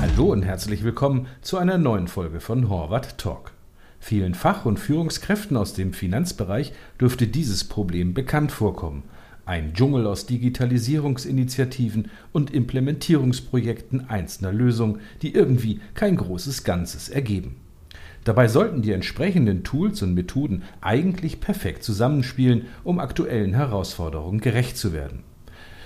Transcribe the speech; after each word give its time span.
Hallo 0.00 0.32
und 0.32 0.42
herzlich 0.42 0.84
willkommen 0.84 1.26
zu 1.42 1.58
einer 1.58 1.78
neuen 1.78 2.06
Folge 2.06 2.38
von 2.38 2.68
Horvath 2.68 3.18
Talk. 3.18 3.50
Vielen 3.98 4.34
Fach- 4.34 4.66
und 4.66 4.78
Führungskräften 4.78 5.56
aus 5.56 5.74
dem 5.74 5.92
Finanzbereich 5.92 6.72
dürfte 7.00 7.26
dieses 7.26 7.64
Problem 7.64 8.14
bekannt 8.14 8.52
vorkommen. 8.52 9.02
Ein 9.46 9.74
Dschungel 9.74 10.06
aus 10.06 10.26
Digitalisierungsinitiativen 10.26 12.08
und 12.32 12.52
Implementierungsprojekten 12.52 14.08
einzelner 14.08 14.52
Lösungen, 14.52 15.00
die 15.22 15.34
irgendwie 15.34 15.80
kein 15.94 16.16
großes 16.16 16.62
Ganzes 16.62 17.08
ergeben. 17.08 17.56
Dabei 18.26 18.48
sollten 18.48 18.82
die 18.82 18.90
entsprechenden 18.90 19.62
Tools 19.62 20.02
und 20.02 20.14
Methoden 20.14 20.64
eigentlich 20.80 21.40
perfekt 21.40 21.84
zusammenspielen, 21.84 22.66
um 22.82 22.98
aktuellen 22.98 23.54
Herausforderungen 23.54 24.40
gerecht 24.40 24.76
zu 24.76 24.92
werden. 24.92 25.22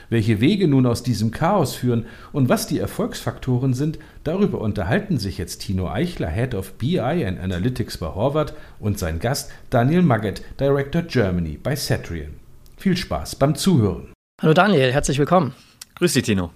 Welche 0.08 0.40
Wege 0.40 0.66
nun 0.66 0.86
aus 0.86 1.02
diesem 1.02 1.32
Chaos 1.32 1.74
führen 1.74 2.06
und 2.32 2.48
was 2.48 2.66
die 2.66 2.78
Erfolgsfaktoren 2.78 3.74
sind, 3.74 3.98
darüber 4.24 4.62
unterhalten 4.62 5.18
sich 5.18 5.36
jetzt 5.36 5.58
Tino 5.58 5.90
Eichler, 5.90 6.30
Head 6.30 6.54
of 6.54 6.72
BI 6.78 6.98
and 6.98 7.38
Analytics 7.38 7.98
bei 7.98 8.06
Horvath 8.06 8.54
und 8.78 8.98
sein 8.98 9.18
Gast 9.18 9.52
Daniel 9.68 10.00
Magget, 10.00 10.42
Director 10.58 11.02
Germany 11.02 11.58
bei 11.62 11.76
Cetrian. 11.76 12.36
Viel 12.78 12.96
Spaß 12.96 13.36
beim 13.36 13.54
Zuhören. 13.54 14.14
Hallo 14.40 14.54
Daniel, 14.54 14.90
herzlich 14.90 15.18
willkommen. 15.18 15.52
Grüß 15.96 16.14
dich, 16.14 16.22
Tino. 16.22 16.50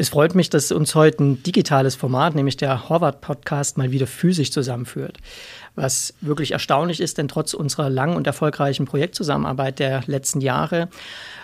Es 0.00 0.08
freut 0.08 0.34
mich, 0.34 0.48
dass 0.48 0.72
uns 0.72 0.94
heute 0.94 1.22
ein 1.22 1.42
digitales 1.42 1.94
Format, 1.94 2.34
nämlich 2.34 2.56
der 2.56 2.88
Horvath 2.88 3.20
Podcast, 3.20 3.76
mal 3.76 3.90
wieder 3.90 4.06
physisch 4.06 4.50
zusammenführt. 4.50 5.18
Was 5.74 6.14
wirklich 6.22 6.52
erstaunlich 6.52 7.02
ist, 7.02 7.18
denn 7.18 7.28
trotz 7.28 7.52
unserer 7.52 7.90
langen 7.90 8.16
und 8.16 8.26
erfolgreichen 8.26 8.86
Projektzusammenarbeit 8.86 9.78
der 9.78 10.02
letzten 10.06 10.40
Jahre 10.40 10.88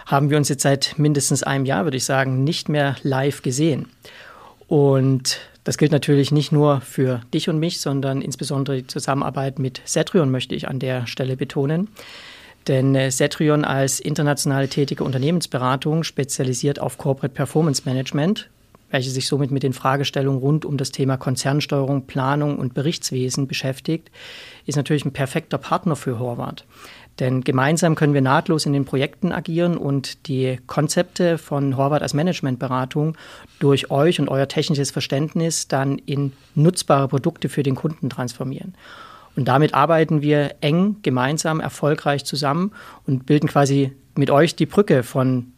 haben 0.06 0.31
wir 0.31 0.39
uns 0.39 0.48
jetzt 0.48 0.62
seit 0.62 0.94
mindestens 0.97 1.42
einem 1.42 1.66
Jahr, 1.66 1.84
würde 1.84 1.98
ich 1.98 2.06
sagen, 2.06 2.44
nicht 2.44 2.70
mehr 2.70 2.97
live 3.03 3.42
gesehen. 3.42 3.91
Und 4.69 5.38
das 5.64 5.77
gilt 5.77 5.92
natürlich 5.92 6.33
nicht 6.33 6.50
nur 6.50 6.81
für 6.81 7.20
dich 7.34 7.50
und 7.50 7.59
mich, 7.59 7.83
sondern 7.83 8.22
insbesondere 8.22 8.78
die 8.78 8.86
Zusammenarbeit 8.86 9.59
mit 9.59 9.83
Cetrion 9.84 10.31
möchte 10.31 10.55
ich 10.55 10.66
an 10.66 10.78
der 10.78 11.06
Stelle 11.06 11.36
betonen. 11.36 11.88
Denn 12.69 13.11
Cetrion 13.11 13.64
äh, 13.64 13.67
als 13.67 14.00
international 14.00 14.69
tätige 14.69 15.05
Unternehmensberatung 15.05 16.03
spezialisiert 16.03 16.81
auf 16.81 16.98
Corporate 16.98 17.34
Performance 17.34 17.83
Management, 17.84 18.50
welche 18.91 19.11
sich 19.11 19.27
somit 19.27 19.50
mit 19.50 19.62
den 19.62 19.72
Fragestellungen 19.72 20.41
rund 20.41 20.64
um 20.64 20.77
das 20.77 20.91
Thema 20.91 21.17
Konzernsteuerung, 21.17 22.06
Planung 22.06 22.59
und 22.59 22.75
Berichtswesen 22.75 23.47
beschäftigt, 23.47 24.11
ist 24.64 24.77
natürlich 24.77 25.05
ein 25.05 25.12
perfekter 25.12 25.59
Partner 25.59 25.97
für 25.97 26.19
Horvath. 26.19 26.64
Denn 27.19 27.42
gemeinsam 27.42 27.94
können 27.94 28.14
wir 28.14 28.20
nahtlos 28.20 28.67
in 28.67 28.75
den 28.75 28.84
Projekten 28.84 29.33
agieren 29.33 29.78
und 29.78 30.28
die 30.28 30.59
Konzepte 30.67 31.39
von 31.39 31.77
Horvath 31.77 32.03
als 32.03 32.14
Managementberatung 32.14 33.17
durch 33.59 33.91
euch 33.91 34.20
und 34.20 34.28
euer 34.28 34.48
technisches 34.48 34.91
Verständnis 34.91 35.67
dann 35.67 35.98
in 35.98 36.33
nutzbare 36.55 37.09
Produkte 37.09 37.48
für 37.48 37.62
den 37.62 37.75
Kunden 37.75 38.11
transformieren. 38.11 38.75
Und 39.37 39.47
damit 39.47 39.75
arbeiten 39.75 40.23
wir 40.23 40.56
eng, 40.62 40.97
gemeinsam, 41.03 41.61
erfolgreich 41.61 42.25
zusammen 42.25 42.73
und 43.06 43.27
bilden 43.27 43.48
quasi 43.48 43.93
mit 44.15 44.31
euch 44.31 44.56
die 44.56 44.67
Brücke 44.67 45.03
von 45.03 45.53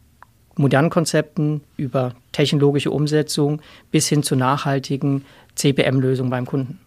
modernen 0.55 0.89
Konzepten 0.89 1.61
über 1.77 2.13
technologische 2.33 2.91
Umsetzung 2.91 3.61
bis 3.91 4.09
hin 4.09 4.21
zu 4.21 4.35
nachhaltigen 4.35 5.23
CPM-Lösungen 5.55 6.29
beim 6.29 6.45
Kunden. 6.45 6.79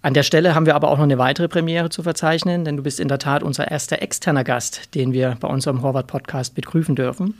An 0.00 0.14
der 0.14 0.22
Stelle 0.22 0.54
haben 0.54 0.64
wir 0.64 0.74
aber 0.74 0.88
auch 0.88 0.96
noch 0.96 1.04
eine 1.04 1.18
weitere 1.18 1.48
Premiere 1.48 1.90
zu 1.90 2.02
verzeichnen, 2.02 2.64
denn 2.64 2.76
du 2.76 2.82
bist 2.82 2.98
in 2.98 3.08
der 3.08 3.18
Tat 3.18 3.42
unser 3.42 3.70
erster 3.70 4.00
externer 4.00 4.44
Gast, 4.44 4.94
den 4.94 5.12
wir 5.12 5.36
bei 5.40 5.48
unserem 5.48 5.82
Horvath-Podcast 5.82 6.54
begrüßen 6.54 6.94
dürfen. 6.94 7.34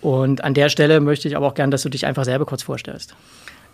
Und 0.00 0.44
an 0.44 0.54
der 0.54 0.68
Stelle 0.68 1.00
möchte 1.00 1.26
ich 1.26 1.36
aber 1.36 1.46
auch 1.46 1.54
gerne, 1.54 1.70
dass 1.70 1.82
du 1.82 1.88
dich 1.88 2.06
einfach 2.06 2.24
selber 2.24 2.44
kurz 2.44 2.62
vorstellst. 2.62 3.16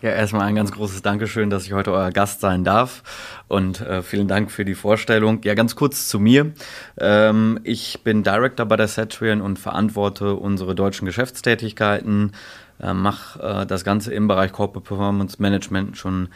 Ja, 0.02 0.12
erstmal 0.12 0.46
ein 0.46 0.54
ganz 0.54 0.72
großes 0.72 1.02
Dankeschön, 1.02 1.50
dass 1.50 1.66
ich 1.66 1.74
heute 1.74 1.92
euer 1.92 2.10
Gast 2.10 2.40
sein 2.40 2.64
darf 2.64 3.02
und 3.48 3.82
äh, 3.82 4.02
vielen 4.02 4.28
Dank 4.28 4.50
für 4.50 4.64
die 4.64 4.74
Vorstellung. 4.74 5.42
Ja, 5.44 5.52
ganz 5.52 5.76
kurz 5.76 6.08
zu 6.08 6.18
mir. 6.18 6.52
Ähm, 6.96 7.60
ich 7.64 8.02
bin 8.02 8.22
Director 8.22 8.64
bei 8.64 8.76
der 8.76 8.88
Satrian 8.88 9.42
und 9.42 9.58
verantworte 9.58 10.36
unsere 10.36 10.74
deutschen 10.74 11.04
Geschäftstätigkeiten, 11.04 12.32
äh, 12.80 12.94
mache 12.94 13.42
äh, 13.42 13.66
das 13.66 13.84
Ganze 13.84 14.14
im 14.14 14.26
Bereich 14.26 14.52
Corporate 14.52 14.88
Performance 14.88 15.36
Management 15.38 15.98
schon 15.98 16.30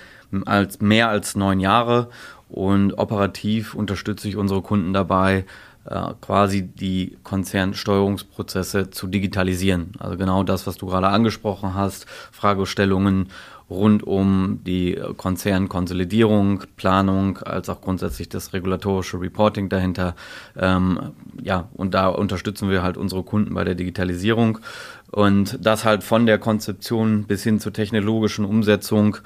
als 0.45 0.83
mehr 0.83 1.09
als 1.09 1.35
neun 1.35 1.59
Jahre 1.59 2.11
und 2.51 2.99
operativ 2.99 3.75
unterstütze 3.75 4.29
ich 4.29 4.37
unsere 4.37 4.61
Kunden 4.61 4.93
dabei, 4.93 5.47
äh, 5.87 6.15
quasi 6.23 6.63
die 6.63 7.19
Konzernsteuerungsprozesse 7.25 8.89
zu 8.89 9.07
digitalisieren. 9.07 9.93
Also 9.99 10.17
genau 10.17 10.43
das, 10.43 10.67
was 10.67 10.79
du 10.79 10.87
gerade 10.87 11.09
angesprochen 11.09 11.75
hast, 11.75 12.07
Fragestellungen 12.33 13.29
rund 13.71 14.03
um 14.03 14.61
die 14.65 14.99
Konzernkonsolidierung, 15.17 16.65
Planung, 16.77 17.39
als 17.39 17.69
auch 17.69 17.81
grundsätzlich 17.81 18.29
das 18.29 18.53
regulatorische 18.53 19.21
Reporting 19.21 19.69
dahinter. 19.69 20.15
Ähm, 20.57 21.13
ja, 21.43 21.69
und 21.75 21.95
da 21.95 22.09
unterstützen 22.09 22.69
wir 22.71 22.83
halt 22.83 22.97
unsere 22.97 23.23
Kunden 23.23 23.55
bei 23.55 23.65
der 23.65 23.75
Digitalisierung 23.75 24.59
und 25.11 25.59
das 25.65 25.85
halt 25.85 26.03
von 26.03 26.27
der 26.27 26.39
Konzeption 26.39 27.25
bis 27.25 27.43
hin 27.45 27.61
zur 27.61 27.73
technologischen 27.73 28.45
Umsetzung 28.45 29.19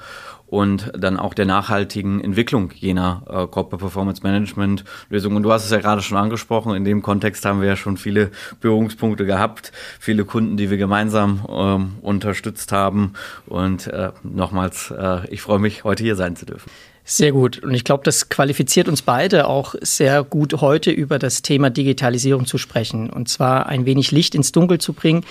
und 0.49 0.91
dann 0.97 1.17
auch 1.17 1.33
der 1.33 1.45
nachhaltigen 1.45 2.21
Entwicklung 2.21 2.71
jener 2.75 3.23
äh, 3.27 3.47
Corporate 3.47 3.77
Performance 3.77 4.23
Management 4.23 4.83
Lösungen. 5.09 5.37
Und 5.37 5.43
du 5.43 5.51
hast 5.51 5.65
es 5.65 5.71
ja 5.71 5.79
gerade 5.79 6.01
schon 6.01 6.17
angesprochen, 6.17 6.75
in 6.75 6.83
dem 6.83 7.01
Kontext 7.01 7.45
haben 7.45 7.61
wir 7.61 7.67
ja 7.67 7.75
schon 7.75 7.97
viele 7.97 8.31
Berührungspunkte 8.59 9.25
gehabt, 9.25 9.71
viele 9.99 10.25
Kunden, 10.25 10.57
die 10.57 10.69
wir 10.69 10.77
gemeinsam 10.77 11.45
ähm, 11.49 11.93
unterstützt 12.01 12.71
haben. 12.71 13.13
Und 13.45 13.87
äh, 13.87 14.11
nochmals, 14.23 14.91
äh, 14.91 15.27
ich 15.29 15.41
freue 15.41 15.59
mich, 15.59 15.83
heute 15.83 16.03
hier 16.03 16.15
sein 16.15 16.35
zu 16.35 16.45
dürfen. 16.45 16.69
Sehr 17.03 17.31
gut. 17.31 17.63
Und 17.63 17.73
ich 17.73 17.83
glaube, 17.83 18.03
das 18.03 18.29
qualifiziert 18.29 18.87
uns 18.87 19.01
beide 19.01 19.47
auch 19.47 19.73
sehr 19.81 20.23
gut, 20.23 20.61
heute 20.61 20.91
über 20.91 21.17
das 21.17 21.41
Thema 21.41 21.71
Digitalisierung 21.71 22.45
zu 22.45 22.59
sprechen. 22.59 23.09
Und 23.09 23.29
zwar 23.29 23.65
ein 23.65 23.85
wenig 23.85 24.11
Licht 24.11 24.35
ins 24.35 24.51
Dunkel 24.51 24.77
zu 24.77 24.93
bringen, 24.93 25.25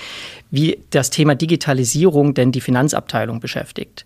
wie 0.51 0.79
das 0.91 1.11
Thema 1.11 1.37
Digitalisierung 1.37 2.35
denn 2.35 2.51
die 2.51 2.61
Finanzabteilung 2.61 3.39
beschäftigt. 3.39 4.05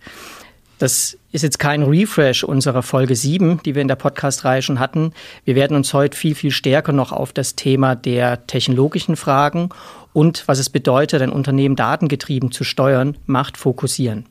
Das 0.82 1.16
ist 1.30 1.42
jetzt 1.42 1.60
kein 1.60 1.84
Refresh 1.84 2.42
unserer 2.42 2.82
Folge 2.82 3.14
7, 3.14 3.60
die 3.64 3.76
wir 3.76 3.82
in 3.82 3.86
der 3.86 3.94
Podcast-Reihe 3.94 4.62
schon 4.62 4.80
hatten. 4.80 5.12
Wir 5.44 5.54
werden 5.54 5.76
uns 5.76 5.94
heute 5.94 6.18
viel, 6.18 6.34
viel 6.34 6.50
stärker 6.50 6.90
noch 6.90 7.12
auf 7.12 7.32
das 7.32 7.54
Thema 7.54 7.94
der 7.94 8.48
technologischen 8.48 9.14
Fragen 9.14 9.68
und 10.12 10.42
was 10.48 10.58
es 10.58 10.70
bedeutet, 10.70 11.22
ein 11.22 11.30
Unternehmen 11.30 11.76
datengetrieben 11.76 12.50
zu 12.50 12.64
steuern, 12.64 13.16
macht, 13.26 13.58
fokussieren. 13.58 14.26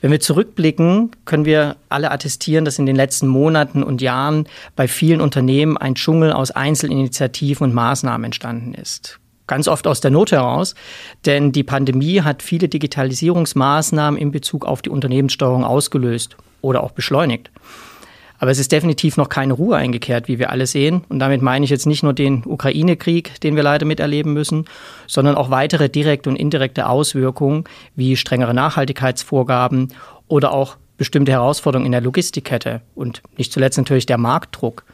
Wenn 0.00 0.10
wir 0.10 0.20
zurückblicken, 0.20 1.10
können 1.26 1.44
wir 1.44 1.76
alle 1.90 2.12
attestieren, 2.12 2.64
dass 2.64 2.78
in 2.78 2.86
den 2.86 2.96
letzten 2.96 3.26
Monaten 3.26 3.82
und 3.82 4.00
Jahren 4.00 4.46
bei 4.74 4.88
vielen 4.88 5.20
Unternehmen 5.20 5.76
ein 5.76 5.96
Dschungel 5.96 6.32
aus 6.32 6.50
Einzelinitiativen 6.50 7.66
und 7.66 7.74
Maßnahmen 7.74 8.24
entstanden 8.24 8.72
ist 8.72 9.20
ganz 9.46 9.68
oft 9.68 9.86
aus 9.86 10.00
der 10.00 10.10
Not 10.10 10.32
heraus, 10.32 10.74
denn 11.26 11.52
die 11.52 11.64
Pandemie 11.64 12.22
hat 12.22 12.42
viele 12.42 12.68
Digitalisierungsmaßnahmen 12.68 14.20
in 14.20 14.30
Bezug 14.30 14.64
auf 14.64 14.82
die 14.82 14.90
Unternehmenssteuerung 14.90 15.64
ausgelöst 15.64 16.36
oder 16.60 16.82
auch 16.82 16.92
beschleunigt. 16.92 17.50
Aber 18.42 18.50
es 18.50 18.58
ist 18.58 18.72
definitiv 18.72 19.16
noch 19.16 19.28
keine 19.28 19.52
Ruhe 19.52 19.76
eingekehrt, 19.76 20.26
wie 20.26 20.40
wir 20.40 20.50
alle 20.50 20.66
sehen. 20.66 21.04
Und 21.08 21.20
damit 21.20 21.42
meine 21.42 21.64
ich 21.64 21.70
jetzt 21.70 21.86
nicht 21.86 22.02
nur 22.02 22.12
den 22.12 22.42
Ukraine-Krieg, 22.44 23.40
den 23.40 23.54
wir 23.54 23.62
leider 23.62 23.86
miterleben 23.86 24.32
müssen, 24.32 24.64
sondern 25.06 25.36
auch 25.36 25.50
weitere 25.50 25.88
direkte 25.88 26.28
und 26.28 26.34
indirekte 26.34 26.88
Auswirkungen 26.88 27.62
wie 27.94 28.16
strengere 28.16 28.52
Nachhaltigkeitsvorgaben 28.52 29.92
oder 30.26 30.52
auch 30.52 30.76
bestimmte 30.96 31.30
Herausforderungen 31.30 31.86
in 31.86 31.92
der 31.92 32.00
Logistikkette 32.00 32.80
und 32.96 33.22
nicht 33.36 33.52
zuletzt 33.52 33.78
natürlich 33.78 34.06
der 34.06 34.18
Marktdruck. 34.18 34.84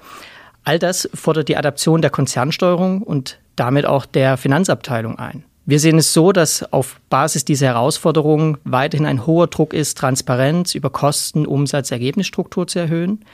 All 0.68 0.78
das 0.78 1.08
fordert 1.14 1.48
die 1.48 1.56
Adaption 1.56 2.02
der 2.02 2.10
Konzernsteuerung 2.10 3.00
und 3.00 3.38
damit 3.56 3.86
auch 3.86 4.04
der 4.04 4.36
Finanzabteilung 4.36 5.18
ein. 5.18 5.44
Wir 5.64 5.80
sehen 5.80 5.96
es 5.96 6.12
so, 6.12 6.30
dass 6.30 6.62
auf 6.74 7.00
Basis 7.08 7.46
dieser 7.46 7.68
Herausforderungen 7.68 8.58
weiterhin 8.64 9.06
ein 9.06 9.24
hoher 9.24 9.46
Druck 9.46 9.72
ist, 9.72 9.96
Transparenz 9.96 10.74
über 10.74 10.90
Kosten, 10.90 11.46
Umsatz, 11.46 11.90
Ergebnisstruktur 11.90 12.66
zu 12.66 12.80
erhöhen, 12.80 13.24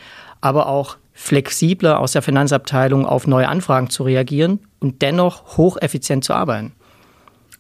aber 0.41 0.69
auch 0.69 0.97
flexibler 1.13 1.99
aus 1.99 2.13
der 2.13 2.23
Finanzabteilung 2.23 3.05
auf 3.05 3.27
neue 3.27 3.49
Anfragen 3.49 3.91
zu 3.91 4.05
reagieren 4.05 4.61
und 4.79 5.03
dennoch 5.03 5.57
hocheffizient 5.57 6.23
zu 6.23 6.35
arbeiten. 6.35 6.71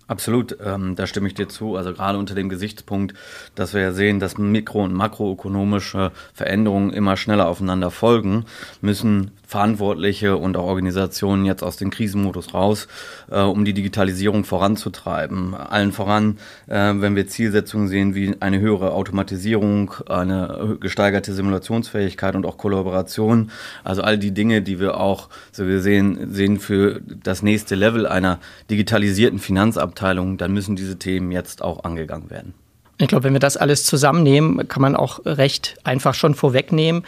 Absolut, 0.06 0.58
ähm, 0.62 0.96
da 0.96 1.06
stimme 1.06 1.28
ich 1.28 1.34
dir 1.34 1.48
zu. 1.48 1.76
Also 1.76 1.94
gerade 1.94 2.18
unter 2.18 2.34
dem 2.34 2.50
Gesichtspunkt, 2.50 3.14
dass 3.54 3.72
wir 3.72 3.80
ja 3.80 3.92
sehen, 3.92 4.20
dass 4.20 4.36
mikro- 4.36 4.84
und 4.84 4.92
makroökonomische 4.92 6.12
Veränderungen 6.34 6.92
immer 6.92 7.16
schneller 7.16 7.48
aufeinander 7.48 7.90
folgen, 7.90 8.44
müssen 8.82 9.30
Verantwortliche 9.46 10.36
und 10.36 10.56
auch 10.56 10.64
Organisationen 10.64 11.44
jetzt 11.44 11.62
aus 11.62 11.76
dem 11.76 11.90
Krisenmodus 11.90 12.54
raus, 12.54 12.88
äh, 13.30 13.40
um 13.40 13.64
die 13.64 13.72
Digitalisierung 13.72 14.44
voranzutreiben. 14.44 15.54
Allen 15.54 15.92
voran, 15.92 16.38
äh, 16.66 16.92
wenn 16.96 17.14
wir 17.14 17.28
Zielsetzungen 17.28 17.88
sehen 17.88 18.14
wie 18.14 18.34
eine 18.40 18.58
höhere 18.58 18.92
Automatisierung, 18.92 19.94
eine 20.08 20.76
gesteigerte 20.80 21.32
Simulationsfähigkeit 21.32 22.34
und 22.34 22.46
auch 22.46 22.58
Kollaboration. 22.58 23.50
Also 23.84 24.02
all 24.02 24.18
die 24.18 24.32
Dinge, 24.32 24.60
die 24.60 24.80
wir 24.80 24.98
auch 24.98 25.28
so 25.52 25.64
gesehen 25.64 26.32
sehen 26.32 26.58
für 26.58 27.00
das 27.22 27.42
nächste 27.42 27.74
Level 27.74 28.06
einer 28.06 28.40
digitalisierten 28.70 29.38
Finanzabteilung, 29.38 29.93
dann 30.38 30.52
müssen 30.52 30.76
diese 30.76 30.98
Themen 30.98 31.32
jetzt 31.32 31.62
auch 31.62 31.84
angegangen 31.84 32.30
werden. 32.30 32.54
Ich 32.98 33.08
glaube, 33.08 33.24
wenn 33.24 33.32
wir 33.32 33.40
das 33.40 33.56
alles 33.56 33.84
zusammennehmen, 33.84 34.68
kann 34.68 34.80
man 34.80 34.94
auch 34.94 35.20
recht 35.24 35.76
einfach 35.82 36.14
schon 36.14 36.34
vorwegnehmen, 36.34 37.02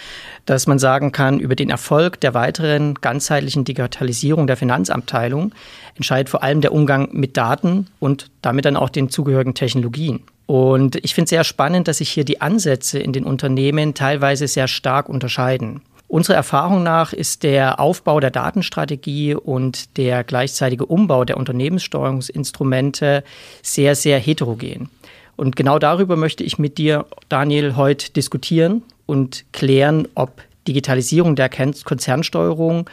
dass 0.44 0.66
man 0.66 0.80
sagen 0.80 1.12
kann, 1.12 1.38
über 1.38 1.54
den 1.54 1.70
Erfolg 1.70 2.20
der 2.20 2.34
weiteren 2.34 2.94
ganzheitlichen 2.94 3.64
Digitalisierung 3.64 4.48
der 4.48 4.56
Finanzabteilung 4.56 5.54
entscheidet 5.94 6.28
vor 6.28 6.42
allem 6.42 6.60
der 6.60 6.72
Umgang 6.72 7.10
mit 7.12 7.36
Daten 7.36 7.86
und 8.00 8.30
damit 8.42 8.64
dann 8.64 8.76
auch 8.76 8.90
den 8.90 9.10
zugehörigen 9.10 9.54
Technologien. 9.54 10.22
Und 10.46 10.96
ich 11.04 11.14
finde 11.14 11.26
es 11.26 11.30
sehr 11.30 11.44
spannend, 11.44 11.86
dass 11.86 11.98
sich 11.98 12.10
hier 12.10 12.24
die 12.24 12.40
Ansätze 12.40 12.98
in 12.98 13.12
den 13.12 13.24
Unternehmen 13.24 13.94
teilweise 13.94 14.48
sehr 14.48 14.68
stark 14.68 15.08
unterscheiden. 15.08 15.82
Unserer 16.08 16.36
Erfahrung 16.36 16.82
nach 16.84 17.12
ist 17.12 17.42
der 17.42 17.80
Aufbau 17.80 18.20
der 18.20 18.30
Datenstrategie 18.30 19.34
und 19.34 19.96
der 19.96 20.22
gleichzeitige 20.22 20.86
Umbau 20.86 21.24
der 21.24 21.36
Unternehmenssteuerungsinstrumente 21.36 23.24
sehr, 23.62 23.96
sehr 23.96 24.18
heterogen. 24.18 24.88
Und 25.34 25.56
genau 25.56 25.78
darüber 25.78 26.16
möchte 26.16 26.44
ich 26.44 26.58
mit 26.58 26.78
dir, 26.78 27.06
Daniel, 27.28 27.76
heute 27.76 28.12
diskutieren 28.12 28.82
und 29.04 29.44
klären, 29.52 30.06
ob 30.14 30.42
Digitalisierung 30.68 31.36
der 31.36 31.48
Konzernsteuerung 31.48 32.88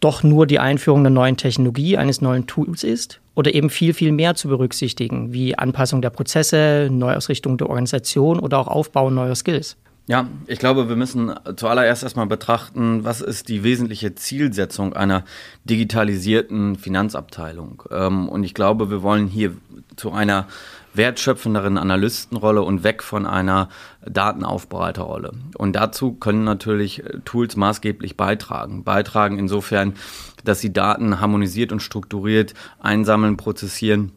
doch 0.00 0.22
nur 0.22 0.46
die 0.46 0.58
Einführung 0.58 1.00
einer 1.00 1.10
neuen 1.10 1.36
Technologie, 1.36 1.96
eines 1.96 2.20
neuen 2.20 2.46
Tools 2.46 2.84
ist 2.84 3.20
oder 3.34 3.54
eben 3.54 3.70
viel, 3.70 3.94
viel 3.94 4.12
mehr 4.12 4.34
zu 4.34 4.48
berücksichtigen, 4.48 5.32
wie 5.32 5.56
Anpassung 5.56 6.02
der 6.02 6.10
Prozesse, 6.10 6.88
Neuausrichtung 6.90 7.58
der 7.58 7.68
Organisation 7.68 8.38
oder 8.38 8.58
auch 8.58 8.68
Aufbau 8.68 9.10
neuer 9.10 9.34
Skills. 9.34 9.76
Ja, 10.08 10.26
ich 10.46 10.58
glaube, 10.58 10.88
wir 10.88 10.96
müssen 10.96 11.34
zuallererst 11.56 12.02
erstmal 12.02 12.26
betrachten, 12.26 13.04
was 13.04 13.20
ist 13.20 13.50
die 13.50 13.62
wesentliche 13.62 14.14
Zielsetzung 14.14 14.94
einer 14.94 15.22
digitalisierten 15.64 16.76
Finanzabteilung. 16.76 17.82
Ähm, 17.90 18.26
und 18.30 18.42
ich 18.42 18.54
glaube, 18.54 18.90
wir 18.90 19.02
wollen 19.02 19.26
hier 19.26 19.52
zu 19.96 20.10
einer 20.10 20.48
wertschöpfenderen 20.94 21.76
Analystenrolle 21.76 22.62
und 22.62 22.84
weg 22.84 23.02
von 23.02 23.26
einer 23.26 23.68
Datenaufbereiterrolle. 24.06 25.32
Und 25.58 25.76
dazu 25.76 26.14
können 26.14 26.42
natürlich 26.42 27.02
Tools 27.26 27.56
maßgeblich 27.56 28.16
beitragen. 28.16 28.84
Beitragen 28.84 29.38
insofern, 29.38 29.92
dass 30.42 30.60
sie 30.60 30.72
Daten 30.72 31.20
harmonisiert 31.20 31.70
und 31.70 31.80
strukturiert 31.80 32.54
einsammeln, 32.80 33.36
prozessieren 33.36 34.12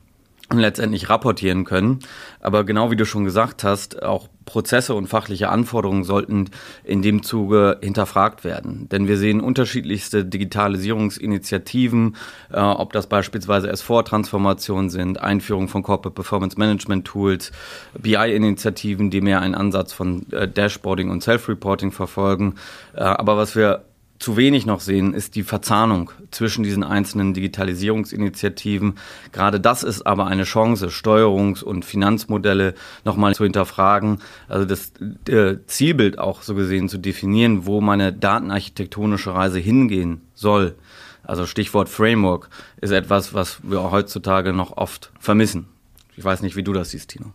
und 0.51 0.59
letztendlich 0.59 1.09
rapportieren 1.09 1.63
können. 1.63 1.99
Aber 2.39 2.63
genau 2.63 2.91
wie 2.91 2.95
du 2.95 3.05
schon 3.05 3.23
gesagt 3.23 3.63
hast, 3.63 4.03
auch 4.03 4.27
Prozesse 4.45 4.95
und 4.95 5.07
fachliche 5.07 5.49
Anforderungen 5.49 6.03
sollten 6.03 6.49
in 6.83 7.01
dem 7.01 7.23
Zuge 7.23 7.77
hinterfragt 7.81 8.43
werden. 8.43 8.89
Denn 8.89 9.07
wir 9.07 9.17
sehen 9.17 9.39
unterschiedlichste 9.39 10.25
Digitalisierungsinitiativen, 10.25 12.17
äh, 12.51 12.59
ob 12.59 12.91
das 12.91 13.07
beispielsweise 13.07 13.71
S4-Transformationen 13.71 14.89
sind, 14.89 15.21
Einführung 15.21 15.67
von 15.67 15.83
Corporate 15.83 16.15
Performance 16.15 16.57
Management 16.59 17.05
Tools, 17.05 17.51
BI-Initiativen, 17.97 19.09
die 19.09 19.21
mehr 19.21 19.41
einen 19.41 19.55
Ansatz 19.55 19.93
von 19.93 20.29
äh, 20.31 20.47
Dashboarding 20.47 21.09
und 21.09 21.23
Self-Reporting 21.23 21.91
verfolgen. 21.91 22.55
Äh, 22.93 23.03
aber 23.03 23.37
was 23.37 23.55
wir 23.55 23.83
zu 24.21 24.37
wenig 24.37 24.67
noch 24.67 24.81
sehen, 24.81 25.15
ist 25.15 25.35
die 25.35 25.41
Verzahnung 25.41 26.11
zwischen 26.29 26.63
diesen 26.63 26.83
einzelnen 26.83 27.33
Digitalisierungsinitiativen. 27.33 28.93
Gerade 29.31 29.59
das 29.59 29.81
ist 29.81 30.05
aber 30.05 30.27
eine 30.27 30.43
Chance, 30.43 30.89
Steuerungs- 30.89 31.63
und 31.63 31.85
Finanzmodelle 31.85 32.75
nochmal 33.03 33.33
zu 33.33 33.43
hinterfragen. 33.43 34.19
Also 34.47 34.65
das 34.65 34.93
äh, 35.27 35.57
Zielbild 35.65 36.19
auch 36.19 36.43
so 36.43 36.53
gesehen 36.53 36.87
zu 36.87 36.99
definieren, 36.99 37.65
wo 37.65 37.81
meine 37.81 38.13
datenarchitektonische 38.13 39.33
Reise 39.33 39.57
hingehen 39.57 40.21
soll. 40.35 40.75
Also 41.23 41.47
Stichwort 41.47 41.89
Framework 41.89 42.49
ist 42.79 42.91
etwas, 42.91 43.33
was 43.33 43.59
wir 43.63 43.89
heutzutage 43.89 44.53
noch 44.53 44.77
oft 44.77 45.11
vermissen. 45.19 45.67
Ich 46.15 46.23
weiß 46.23 46.43
nicht, 46.43 46.55
wie 46.55 46.63
du 46.63 46.73
das 46.73 46.91
siehst, 46.91 47.09
Tino. 47.09 47.33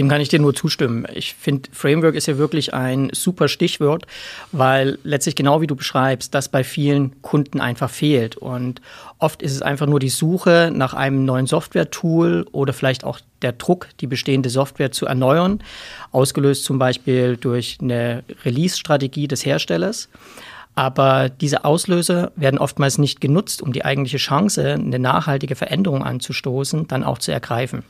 Dem 0.00 0.08
kann 0.08 0.22
ich 0.22 0.30
dir 0.30 0.38
nur 0.38 0.54
zustimmen. 0.54 1.04
Ich 1.12 1.34
finde, 1.34 1.68
Framework 1.74 2.14
ist 2.14 2.26
ja 2.26 2.38
wirklich 2.38 2.72
ein 2.72 3.10
super 3.12 3.48
Stichwort, 3.48 4.06
weil 4.50 4.98
letztlich 5.04 5.36
genau 5.36 5.60
wie 5.60 5.66
du 5.66 5.76
beschreibst, 5.76 6.34
das 6.34 6.48
bei 6.48 6.64
vielen 6.64 7.20
Kunden 7.20 7.60
einfach 7.60 7.90
fehlt. 7.90 8.34
Und 8.38 8.80
oft 9.18 9.42
ist 9.42 9.54
es 9.54 9.60
einfach 9.60 9.84
nur 9.84 10.00
die 10.00 10.08
Suche 10.08 10.72
nach 10.74 10.94
einem 10.94 11.26
neuen 11.26 11.46
Software-Tool 11.46 12.46
oder 12.50 12.72
vielleicht 12.72 13.04
auch 13.04 13.20
der 13.42 13.52
Druck, 13.52 13.88
die 14.00 14.06
bestehende 14.06 14.48
Software 14.48 14.90
zu 14.90 15.04
erneuern, 15.04 15.62
ausgelöst 16.12 16.64
zum 16.64 16.78
Beispiel 16.78 17.36
durch 17.36 17.76
eine 17.82 18.24
Release-Strategie 18.46 19.28
des 19.28 19.44
Herstellers. 19.44 20.08
Aber 20.76 21.28
diese 21.28 21.66
Auslöser 21.66 22.32
werden 22.36 22.58
oftmals 22.58 22.96
nicht 22.96 23.20
genutzt, 23.20 23.60
um 23.60 23.74
die 23.74 23.84
eigentliche 23.84 24.16
Chance, 24.16 24.72
eine 24.72 24.98
nachhaltige 24.98 25.56
Veränderung 25.56 26.02
anzustoßen, 26.02 26.88
dann 26.88 27.04
auch 27.04 27.18
zu 27.18 27.32
ergreifen. 27.32 27.84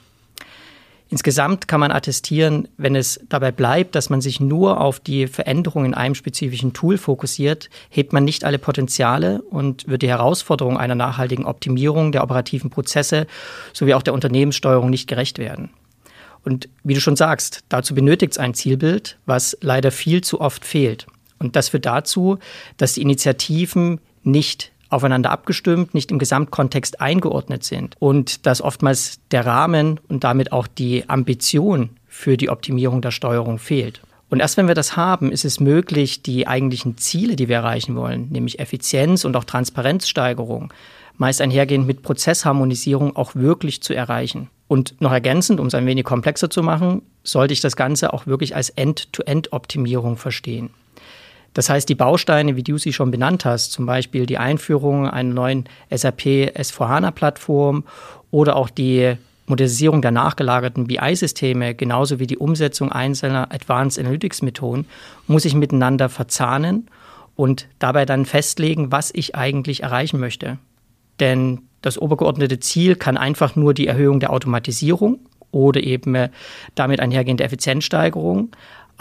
Insgesamt 1.11 1.67
kann 1.67 1.81
man 1.81 1.91
attestieren, 1.91 2.69
wenn 2.77 2.95
es 2.95 3.21
dabei 3.29 3.51
bleibt, 3.51 3.97
dass 3.97 4.11
man 4.11 4.21
sich 4.21 4.39
nur 4.39 4.81
auf 4.81 5.01
die 5.01 5.27
Veränderung 5.27 5.85
in 5.85 5.93
einem 5.93 6.15
spezifischen 6.15 6.73
Tool 6.73 6.99
fokussiert, 6.99 7.69
hebt 7.89 8.13
man 8.13 8.25
nicht 8.25 8.45
alle 8.45 8.61
Potenziale 8.61 9.43
und 9.43 9.89
wird 9.89 10.03
die 10.03 10.09
Herausforderung 10.09 10.79
einer 10.79 10.95
nachhaltigen 10.95 11.47
Optimierung 11.47 12.13
der 12.13 12.23
operativen 12.23 12.71
Prozesse 12.71 13.27
sowie 13.73 13.95
auch 13.95 14.05
der 14.05 14.15
Unternehmenssteuerung 14.15 14.89
nicht 14.89 15.09
gerecht 15.09 15.39
werden. 15.39 15.71
Und 16.45 16.69
wie 16.85 16.95
du 16.95 17.01
schon 17.01 17.17
sagst, 17.17 17.65
dazu 17.69 17.93
benötigt 17.93 18.33
es 18.33 18.39
ein 18.39 18.55
Zielbild, 18.55 19.19
was 19.27 19.59
leider 19.61 19.91
viel 19.91 20.23
zu 20.23 20.41
oft 20.41 20.65
fehlt. 20.65 21.09
Und 21.41 21.57
das 21.57 21.71
führt 21.71 21.87
dazu, 21.87 22.39
dass 22.77 22.93
die 22.93 23.03
Initiativen 23.03 24.01
nicht 24.23 24.71
aufeinander 24.91 25.31
abgestimmt, 25.31 25.95
nicht 25.95 26.11
im 26.11 26.19
Gesamtkontext 26.19 27.01
eingeordnet 27.01 27.65
sind 27.65 27.97
und 27.99 28.45
dass 28.47 28.61
oftmals 28.61 29.21
der 29.31 29.47
Rahmen 29.47 30.01
und 30.09 30.25
damit 30.25 30.53
auch 30.53 30.67
die 30.67 31.09
Ambition 31.09 31.91
für 32.07 32.37
die 32.37 32.51
Optimierung 32.51 33.01
der 33.01 33.13
Steuerung 33.13 33.59
fehlt. 33.59 34.03
Und 34.29 34.41
erst 34.41 34.57
wenn 34.57 34.69
wir 34.69 34.75
das 34.75 34.97
haben, 34.97 35.33
ist 35.33 35.45
es 35.45 35.59
möglich, 35.59 36.23
die 36.23 36.47
eigentlichen 36.47 36.97
Ziele, 36.99 37.35
die 37.35 37.49
wir 37.49 37.57
erreichen 37.57 37.97
wollen, 37.97 38.29
nämlich 38.31 38.61
Effizienz 38.61 39.25
und 39.25 39.37
auch 39.37 39.45
Transparenzsteigerung, 39.45 40.73
meist 41.17 41.41
einhergehend 41.41 41.87
mit 41.87 42.03
Prozessharmonisierung 42.03 43.17
auch 43.17 43.35
wirklich 43.35 43.83
zu 43.83 43.93
erreichen. 43.93 44.49
Und 44.69 45.01
noch 45.01 45.11
ergänzend, 45.11 45.59
um 45.59 45.67
es 45.67 45.75
ein 45.75 45.85
wenig 45.85 46.05
komplexer 46.05 46.49
zu 46.49 46.63
machen, 46.63 47.03
sollte 47.25 47.53
ich 47.53 47.61
das 47.61 47.75
Ganze 47.75 48.13
auch 48.13 48.27
wirklich 48.27 48.55
als 48.55 48.71
End-to-End-Optimierung 48.71 50.17
verstehen. 50.17 50.71
Das 51.55 51.69
heißt, 51.69 51.89
die 51.89 51.95
Bausteine, 51.95 52.57
wie 52.57 52.63
du 52.63 52.79
sie 52.79 52.93
schon 52.93 53.11
benannt 53.11 53.45
hast, 53.45 53.73
zum 53.73 53.87
Beispiel 53.87 54.27
die 54.27 54.39
Einführung 54.39 55.09
einer 55.09 55.35
neuen 55.35 55.65
SAP 55.91 56.23
S4HANA-Plattform 56.55 57.85
oder 58.31 58.57
auch 58.57 58.71
die 58.71 59.17
Modernisierung 59.47 60.01
der 60.01 60.13
nachgelagerten 60.13 60.87
BI-Systeme, 60.87 61.75
genauso 61.75 62.21
wie 62.21 62.27
die 62.27 62.39
Umsetzung 62.39 62.93
einzelner 62.93 63.53
Advanced 63.53 63.99
Analytics-Methoden, 63.99 64.87
muss 65.27 65.45
ich 65.45 65.55
miteinander 65.55 66.09
verzahnen 66.09 66.89
und 67.35 67.67
dabei 67.81 68.07
dann 68.07 68.27
festlegen, 68.27 68.93
was 68.93 69.11
ich 69.13 69.35
eigentlich 69.35 69.83
erreichen 69.83 70.21
möchte. 70.21 70.59
Denn 71.19 71.63
das 71.83 71.99
obergeordnete 71.99 72.61
Ziel 72.61 72.95
kann 72.95 73.17
einfach 73.17 73.57
nur 73.57 73.75
die 73.75 73.87
Erhöhung 73.87 74.21
der 74.21 74.33
Automatisierung 74.33 75.19
oder 75.51 75.83
eben 75.83 76.29
damit 76.75 77.01
einhergehende 77.01 77.45
Effizienzsteigerung, 77.45 78.51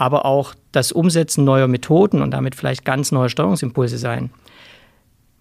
aber 0.00 0.24
auch 0.24 0.54
das 0.72 0.92
Umsetzen 0.92 1.44
neuer 1.44 1.68
Methoden 1.68 2.22
und 2.22 2.30
damit 2.30 2.54
vielleicht 2.54 2.86
ganz 2.86 3.12
neue 3.12 3.28
Steuerungsimpulse 3.28 3.98
sein. 3.98 4.30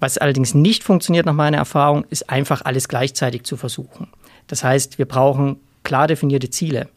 Was 0.01 0.17
allerdings 0.17 0.53
nicht 0.53 0.83
funktioniert 0.83 1.25
nach 1.25 1.33
meiner 1.33 1.57
Erfahrung, 1.57 2.05
ist 2.09 2.29
einfach 2.29 2.63
alles 2.65 2.89
gleichzeitig 2.89 3.43
zu 3.43 3.55
versuchen. 3.55 4.09
Das 4.47 4.63
heißt, 4.63 4.97
wir 4.97 5.05
brauchen 5.05 5.61
klar 5.83 6.07
definierte 6.07 6.49
Ziele. 6.49 6.89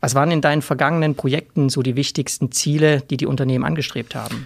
Was 0.00 0.14
waren 0.14 0.30
in 0.30 0.42
deinen 0.42 0.60
vergangenen 0.60 1.14
Projekten 1.14 1.70
so 1.70 1.80
die 1.80 1.96
wichtigsten 1.96 2.52
Ziele, 2.52 3.00
die 3.00 3.16
die 3.16 3.26
Unternehmen 3.26 3.64
angestrebt 3.64 4.14
haben? 4.14 4.44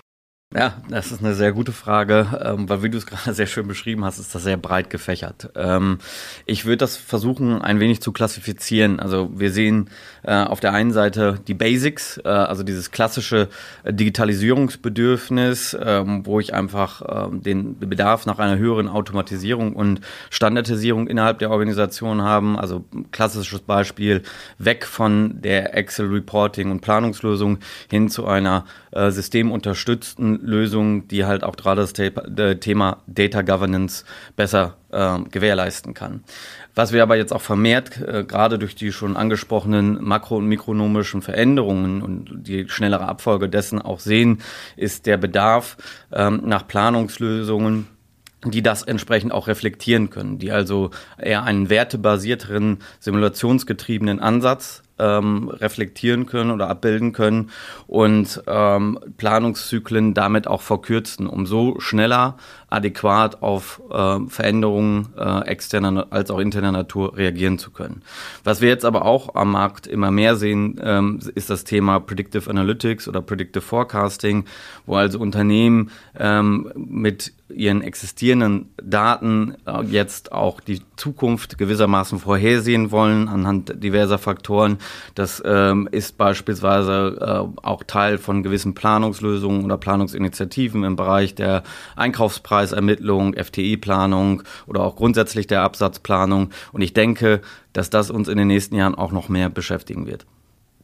Ja, 0.57 0.75
das 0.89 1.11
ist 1.11 1.19
eine 1.19 1.35
sehr 1.35 1.51
gute 1.51 1.73
Frage, 1.73 2.29
ähm, 2.45 2.69
weil 2.69 2.85
wie 2.85 2.89
du 2.91 2.97
es 2.97 3.07
gerade 3.09 3.35
sehr 3.35 3.47
schön 3.47 3.67
beschrieben 3.67 4.05
hast, 4.05 4.21
ist 4.21 4.37
das 4.37 4.45
sehr 4.45 4.57
breit 4.57 4.89
gefächert. 4.89 5.51
Ähm, 5.57 5.99
ich 6.47 6.65
würde 6.65 6.77
das 6.77 6.97
versuchen, 6.97 7.61
ein 7.61 7.81
wenig 7.81 8.01
zu 8.01 8.13
klassifizieren. 8.13 9.01
Also 9.01 9.31
wir 9.35 9.51
sehen 9.51 9.91
äh, 10.23 10.45
auf 10.45 10.61
der 10.61 10.73
einen 10.73 10.93
Seite 10.93 11.41
die 11.49 11.55
Basics, 11.55 12.19
äh, 12.25 12.29
also 12.29 12.63
dieses 12.63 12.93
klassische 12.93 13.49
Digitalisierungsbedürfnis, 13.85 15.77
ähm, 15.83 16.25
wo 16.25 16.39
ich 16.39 16.55
einfach 16.55 17.03
den 17.31 17.79
Bedarf 17.79 18.27
nach 18.27 18.39
einer 18.39 18.57
höheren 18.57 18.89
Automatisierung 18.89 19.75
und 19.75 20.01
Standardisierung 20.31 21.09
innerhalb 21.09 21.41
der 21.41 21.51
Organisation 21.51 22.23
haben. 22.23 22.57
Also 22.59 22.85
klassisches 23.11 23.61
Beispiel, 23.61 24.23
weg 24.59 24.87
von 24.87 25.41
der 25.43 25.77
Excel-Reporting 25.77 26.71
und 26.71 26.81
Planungslösung 26.81 27.59
hin 27.91 28.09
zu 28.09 28.27
einer 28.27 28.65
äh, 28.93 29.11
systemunterstützten 29.11 30.44
Lösung, 30.45 31.09
die 31.09 31.25
halt 31.25 31.43
auch 31.43 31.57
gerade 31.57 31.81
das 31.81 31.93
Thema 32.61 32.99
Data 33.07 33.43
Governance 33.43 34.05
besser 34.37 34.77
äh, 34.93 35.19
gewährleisten 35.31 35.95
kann. 35.95 36.23
Was 36.75 36.93
wir 36.93 37.03
aber 37.03 37.17
jetzt 37.17 37.33
auch 37.33 37.41
vermehrt, 37.41 38.01
äh, 38.01 38.25
gerade 38.25 38.59
durch 38.59 38.75
die 38.75 38.93
schon 38.93 39.17
angesprochenen 39.17 40.03
makro- 40.03 40.37
und 40.37 40.47
mikronomischen 40.47 41.23
Veränderungen 41.23 42.03
und 42.03 42.47
die 42.47 42.69
schnellere 42.69 43.07
Abfolge 43.07 43.49
dessen 43.49 43.81
auch 43.81 44.01
sehen, 44.01 44.41
ist 44.77 45.07
der 45.07 45.17
Bedarf 45.17 45.77
ähm, 46.13 46.43
nach 46.45 46.67
Planungslösungen, 46.67 47.87
die 48.45 48.63
das 48.63 48.83
entsprechend 48.83 49.33
auch 49.33 49.49
reflektieren 49.49 50.11
können, 50.11 50.39
die 50.39 50.53
also 50.53 50.91
eher 51.19 51.45
einen 51.45 51.71
wertebasierteren, 51.71 52.79
simulationsgetriebenen 53.01 54.21
Ansatz 54.21 54.84
ähm, 54.99 55.49
reflektieren 55.49 56.27
können 56.27 56.51
oder 56.51 56.69
abbilden 56.69 57.13
können 57.13 57.51
und 57.87 58.43
ähm, 58.47 58.99
Planungszyklen 59.17 60.15
damit 60.15 60.47
auch 60.47 60.63
verkürzen, 60.63 61.27
um 61.27 61.47
so 61.47 61.81
schneller 61.81 62.37
adäquat 62.75 63.43
auf 63.43 63.81
äh, 63.91 64.19
Veränderungen 64.29 65.09
äh, 65.17 65.47
externer 65.47 66.09
als 66.11 66.31
auch 66.31 66.39
interner 66.39 66.73
Natur 66.73 67.17
reagieren 67.17 67.59
zu 67.59 67.71
können. 67.71 68.03
Was 68.43 68.61
wir 68.61 68.69
jetzt 68.69 68.85
aber 68.85 69.05
auch 69.05 69.35
am 69.35 69.53
Markt 69.53 69.87
immer 69.87 70.11
mehr 70.11 70.37
sehen, 70.37 70.81
ähm, 70.83 71.21
ist 71.35 71.51
das 71.51 71.65
Thema 71.65 72.01
Predictive 72.01 72.51
Analytics 72.51 73.09
oder 73.09 73.23
Predictive 73.23 73.63
Forecasting, 73.63 74.45
wo 74.87 74.97
also 74.97 75.19
Unternehmen 75.19 75.91
ähm, 76.19 76.71
mit 76.75 77.33
ihren 77.49 77.83
existierenden 77.83 78.71
Daten 78.83 79.55
äh, 79.67 79.83
jetzt 79.83 80.33
auch 80.33 80.61
die 80.61 80.81
Zukunft 80.97 81.59
gewissermaßen 81.59 82.19
vorhersehen 82.19 82.91
wollen 82.91 83.29
anhand 83.29 83.83
diverser 83.83 84.19
Faktoren. 84.19 84.79
Das 85.15 85.43
ähm, 85.45 85.89
ist 85.91 86.19
beispielsweise 86.19 87.19
äh, 87.21 87.67
auch 87.67 87.83
Teil 87.85 88.19
von 88.19 88.43
gewissen 88.43 88.75
Planungslösungen 88.75 89.65
oder 89.65 89.79
Planungsinitiativen 89.79 90.85
im 90.85 90.97
Bereich 90.97 91.35
der 91.35 91.63
Einkaufspreise 91.97 92.55
Preisermittlung, 92.75 93.35
FTI-Planung 93.35 94.43
oder 94.67 94.83
auch 94.83 94.97
grundsätzlich 94.97 95.47
der 95.47 95.63
Absatzplanung. 95.63 96.51
Und 96.73 96.83
ich 96.83 96.93
denke, 96.93 97.41
dass 97.73 97.91
das 97.91 98.11
uns 98.11 98.29
in 98.29 98.39
den 98.39 98.49
nächsten 98.49 98.77
Jahren 98.77 98.95
auch 98.95 99.13
noch 99.13 99.29
mehr 99.29 99.49
beschäftigen 99.49 100.07
wird. 100.07 100.27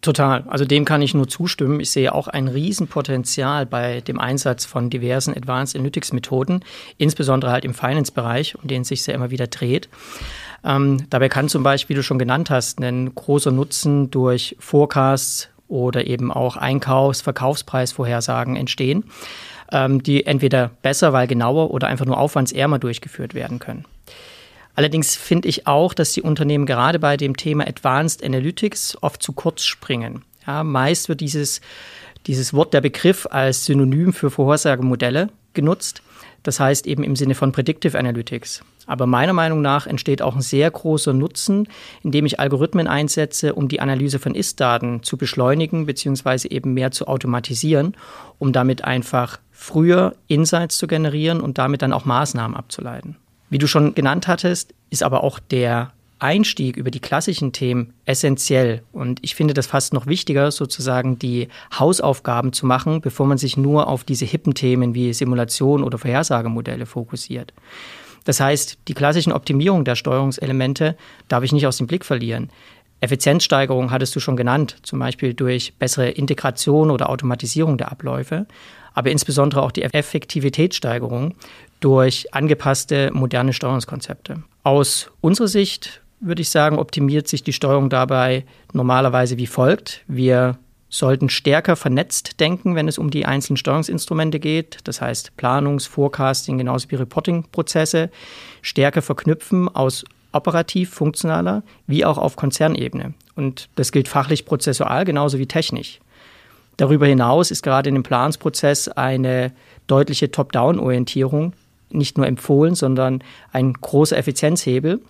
Total. 0.00 0.44
Also 0.48 0.64
dem 0.64 0.86
kann 0.86 1.02
ich 1.02 1.12
nur 1.12 1.28
zustimmen. 1.28 1.78
Ich 1.80 1.90
sehe 1.90 2.14
auch 2.14 2.26
ein 2.26 2.48
Riesenpotenzial 2.48 3.66
bei 3.66 4.00
dem 4.00 4.18
Einsatz 4.18 4.64
von 4.64 4.88
diversen 4.88 5.36
Advanced 5.36 5.76
Analytics 5.76 6.14
Methoden, 6.14 6.64
insbesondere 6.96 7.52
halt 7.52 7.66
im 7.66 7.74
Finance-Bereich, 7.74 8.56
um 8.56 8.66
den 8.66 8.82
es 8.82 8.88
sich 8.88 9.02
sehr 9.02 9.14
immer 9.14 9.30
wieder 9.30 9.46
dreht. 9.46 9.90
Ähm, 10.64 11.06
dabei 11.10 11.28
kann 11.28 11.48
zum 11.48 11.62
Beispiel, 11.62 11.94
wie 11.94 11.98
du 11.98 12.02
schon 12.02 12.18
genannt 12.18 12.48
hast, 12.48 12.80
ein 12.80 13.14
großer 13.14 13.50
Nutzen 13.50 14.10
durch 14.10 14.56
Forecasts 14.58 15.50
oder 15.68 16.06
eben 16.06 16.32
auch 16.32 16.56
Einkaufs-, 16.56 17.20
Verkaufspreisvorhersagen 17.20 18.56
entstehen 18.56 19.04
ähm, 19.72 20.02
die 20.02 20.26
entweder 20.26 20.70
besser, 20.82 21.12
weil 21.12 21.26
genauer 21.26 21.70
oder 21.70 21.88
einfach 21.88 22.06
nur 22.06 22.18
aufwandsärmer 22.18 22.78
durchgeführt 22.78 23.34
werden 23.34 23.58
können. 23.58 23.84
Allerdings 24.74 25.16
finde 25.16 25.48
ich 25.48 25.66
auch, 25.66 25.94
dass 25.94 26.12
die 26.12 26.22
Unternehmen 26.22 26.66
gerade 26.66 26.98
bei 26.98 27.16
dem 27.16 27.36
Thema 27.36 27.66
Advanced 27.66 28.24
Analytics 28.24 28.98
oft 29.02 29.22
zu 29.22 29.32
kurz 29.32 29.64
springen. 29.64 30.24
Ja, 30.46 30.64
meist 30.64 31.08
wird 31.08 31.20
dieses, 31.20 31.60
dieses 32.26 32.54
Wort, 32.54 32.72
der 32.72 32.80
Begriff 32.80 33.26
als 33.30 33.64
Synonym 33.64 34.12
für 34.12 34.30
Vorhersagemodelle 34.30 35.28
genutzt. 35.52 36.02
Das 36.42 36.58
heißt 36.58 36.86
eben 36.86 37.04
im 37.04 37.16
Sinne 37.16 37.34
von 37.34 37.52
Predictive 37.52 37.98
Analytics. 37.98 38.62
Aber 38.86 39.06
meiner 39.06 39.32
Meinung 39.32 39.60
nach 39.60 39.86
entsteht 39.86 40.22
auch 40.22 40.34
ein 40.34 40.40
sehr 40.40 40.70
großer 40.70 41.12
Nutzen, 41.12 41.68
indem 42.02 42.26
ich 42.26 42.40
Algorithmen 42.40 42.88
einsetze, 42.88 43.54
um 43.54 43.68
die 43.68 43.80
Analyse 43.80 44.18
von 44.18 44.34
Ist-Daten 44.34 45.02
zu 45.02 45.16
beschleunigen 45.16 45.86
bzw. 45.86 46.48
eben 46.48 46.74
mehr 46.74 46.90
zu 46.90 47.06
automatisieren, 47.06 47.94
um 48.38 48.52
damit 48.52 48.84
einfach 48.84 49.38
früher 49.52 50.16
Insights 50.26 50.78
zu 50.78 50.86
generieren 50.86 51.40
und 51.40 51.58
damit 51.58 51.82
dann 51.82 51.92
auch 51.92 52.04
Maßnahmen 52.04 52.56
abzuleiten. 52.56 53.16
Wie 53.50 53.58
du 53.58 53.66
schon 53.66 53.94
genannt 53.94 54.28
hattest, 54.28 54.74
ist 54.90 55.02
aber 55.02 55.22
auch 55.24 55.38
der 55.38 55.92
Einstieg 56.20 56.76
über 56.76 56.90
die 56.90 57.00
klassischen 57.00 57.52
Themen 57.52 57.94
essentiell. 58.04 58.82
Und 58.92 59.18
ich 59.22 59.34
finde 59.34 59.54
das 59.54 59.66
fast 59.66 59.92
noch 59.92 60.06
wichtiger, 60.06 60.50
sozusagen 60.50 61.18
die 61.18 61.48
Hausaufgaben 61.76 62.52
zu 62.52 62.66
machen, 62.66 63.00
bevor 63.00 63.26
man 63.26 63.38
sich 63.38 63.56
nur 63.56 63.88
auf 63.88 64.04
diese 64.04 64.24
hippen 64.24 64.54
Themen 64.54 64.94
wie 64.94 65.12
Simulation 65.12 65.82
oder 65.82 65.98
Vorhersagemodelle 65.98 66.86
fokussiert. 66.86 67.52
Das 68.24 68.38
heißt, 68.38 68.78
die 68.86 68.94
klassischen 68.94 69.32
Optimierungen 69.32 69.86
der 69.86 69.96
Steuerungselemente 69.96 70.96
darf 71.28 71.42
ich 71.42 71.52
nicht 71.52 71.66
aus 71.66 71.78
dem 71.78 71.86
Blick 71.86 72.04
verlieren. 72.04 72.50
Effizienzsteigerung 73.00 73.90
hattest 73.90 74.14
du 74.14 74.20
schon 74.20 74.36
genannt, 74.36 74.76
zum 74.82 74.98
Beispiel 74.98 75.32
durch 75.32 75.72
bessere 75.78 76.10
Integration 76.10 76.90
oder 76.90 77.08
Automatisierung 77.08 77.78
der 77.78 77.90
Abläufe, 77.90 78.46
aber 78.92 79.10
insbesondere 79.10 79.62
auch 79.62 79.72
die 79.72 79.82
Effektivitätssteigerung 79.82 81.34
durch 81.80 82.32
angepasste 82.34 83.10
moderne 83.12 83.52
Steuerungskonzepte. 83.52 84.42
Aus 84.62 85.10
unserer 85.20 85.48
Sicht 85.48 86.02
würde 86.20 86.42
ich 86.42 86.50
sagen, 86.50 86.78
optimiert 86.78 87.28
sich 87.28 87.42
die 87.42 87.52
Steuerung 87.52 87.88
dabei 87.88 88.44
normalerweise 88.72 89.38
wie 89.38 89.46
folgt. 89.46 90.02
Wir 90.06 90.58
sollten 90.90 91.30
stärker 91.30 91.76
vernetzt 91.76 92.40
denken, 92.40 92.74
wenn 92.74 92.88
es 92.88 92.98
um 92.98 93.10
die 93.10 93.24
einzelnen 93.24 93.56
Steuerungsinstrumente 93.56 94.40
geht. 94.40 94.78
Das 94.84 95.00
heißt 95.00 95.32
Planungs-, 95.38 95.88
Forecasting, 95.88 96.58
genauso 96.58 96.90
wie 96.90 96.96
Reporting-Prozesse 96.96 98.10
stärker 98.60 99.00
verknüpfen 99.00 99.74
aus 99.74 100.04
operativ, 100.32 100.90
funktionaler 100.90 101.62
wie 101.86 102.04
auch 102.04 102.18
auf 102.18 102.36
Konzernebene. 102.36 103.14
Und 103.34 103.68
das 103.76 103.92
gilt 103.92 104.08
fachlich 104.08 104.44
prozessual 104.44 105.04
genauso 105.04 105.38
wie 105.38 105.46
technisch. 105.46 106.00
Darüber 106.76 107.06
hinaus 107.06 107.50
ist 107.50 107.62
gerade 107.62 107.88
in 107.88 107.94
dem 107.94 108.02
Planungsprozess 108.02 108.88
eine 108.88 109.52
deutliche 109.86 110.30
Top-Down-Orientierung 110.30 111.52
nicht 111.92 112.16
nur 112.16 112.26
empfohlen, 112.26 112.74
sondern 112.74 113.22
ein 113.52 113.72
großer 113.72 114.16
Effizienzhebel. 114.16 115.00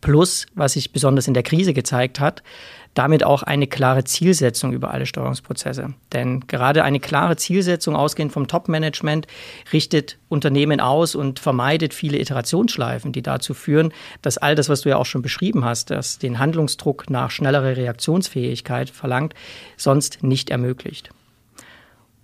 Plus, 0.00 0.46
was 0.54 0.72
sich 0.72 0.92
besonders 0.92 1.28
in 1.28 1.34
der 1.34 1.44
Krise 1.44 1.72
gezeigt 1.72 2.18
hat, 2.18 2.42
damit 2.94 3.24
auch 3.24 3.42
eine 3.42 3.66
klare 3.66 4.04
Zielsetzung 4.04 4.72
über 4.72 4.90
alle 4.90 5.06
Steuerungsprozesse. 5.06 5.94
Denn 6.12 6.40
gerade 6.46 6.84
eine 6.84 7.00
klare 7.00 7.36
Zielsetzung 7.36 7.96
ausgehend 7.96 8.32
vom 8.32 8.48
Top-Management 8.48 9.26
richtet 9.72 10.18
Unternehmen 10.28 10.80
aus 10.80 11.14
und 11.14 11.38
vermeidet 11.38 11.94
viele 11.94 12.18
Iterationsschleifen, 12.18 13.12
die 13.12 13.22
dazu 13.22 13.54
führen, 13.54 13.92
dass 14.20 14.38
all 14.38 14.54
das, 14.54 14.68
was 14.68 14.82
du 14.82 14.90
ja 14.90 14.96
auch 14.96 15.06
schon 15.06 15.22
beschrieben 15.22 15.64
hast, 15.64 15.90
das 15.90 16.18
den 16.18 16.38
Handlungsdruck 16.38 17.08
nach 17.08 17.30
schnellerer 17.30 17.76
Reaktionsfähigkeit 17.76 18.90
verlangt, 18.90 19.34
sonst 19.76 20.22
nicht 20.22 20.50
ermöglicht. 20.50 21.10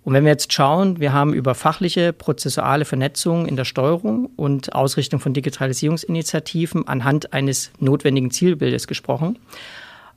Und 0.03 0.13
wenn 0.13 0.23
wir 0.23 0.31
jetzt 0.31 0.53
schauen, 0.53 0.99
wir 0.99 1.13
haben 1.13 1.33
über 1.33 1.55
fachliche 1.55 2.13
prozessuale 2.13 2.85
Vernetzung 2.85 3.45
in 3.45 3.55
der 3.55 3.65
Steuerung 3.65 4.29
und 4.37 4.73
Ausrichtung 4.73 5.19
von 5.19 5.33
Digitalisierungsinitiativen 5.33 6.87
anhand 6.87 7.33
eines 7.33 7.71
notwendigen 7.79 8.31
Zielbildes 8.31 8.87
gesprochen. 8.87 9.37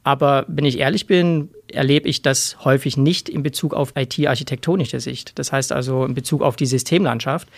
Aber 0.05 0.45
wenn 0.49 0.65
ich 0.65 0.79
ehrlich 0.79 1.07
bin, 1.07 1.51
erlebe 1.69 2.09
ich 2.09 2.23
das 2.23 2.65
häufig 2.65 2.97
nicht 2.97 3.29
in 3.29 3.43
Bezug 3.43 3.73
auf 3.73 3.95
IT-architektonische 3.97 5.01
Sicht. 5.01 5.39
Das 5.39 5.53
heißt 5.53 5.73
also 5.73 6.05
in 6.05 6.15
Bezug 6.15 6.43
auf 6.43 6.57
die 6.57 6.67
Systemlandschaft. 6.67 7.49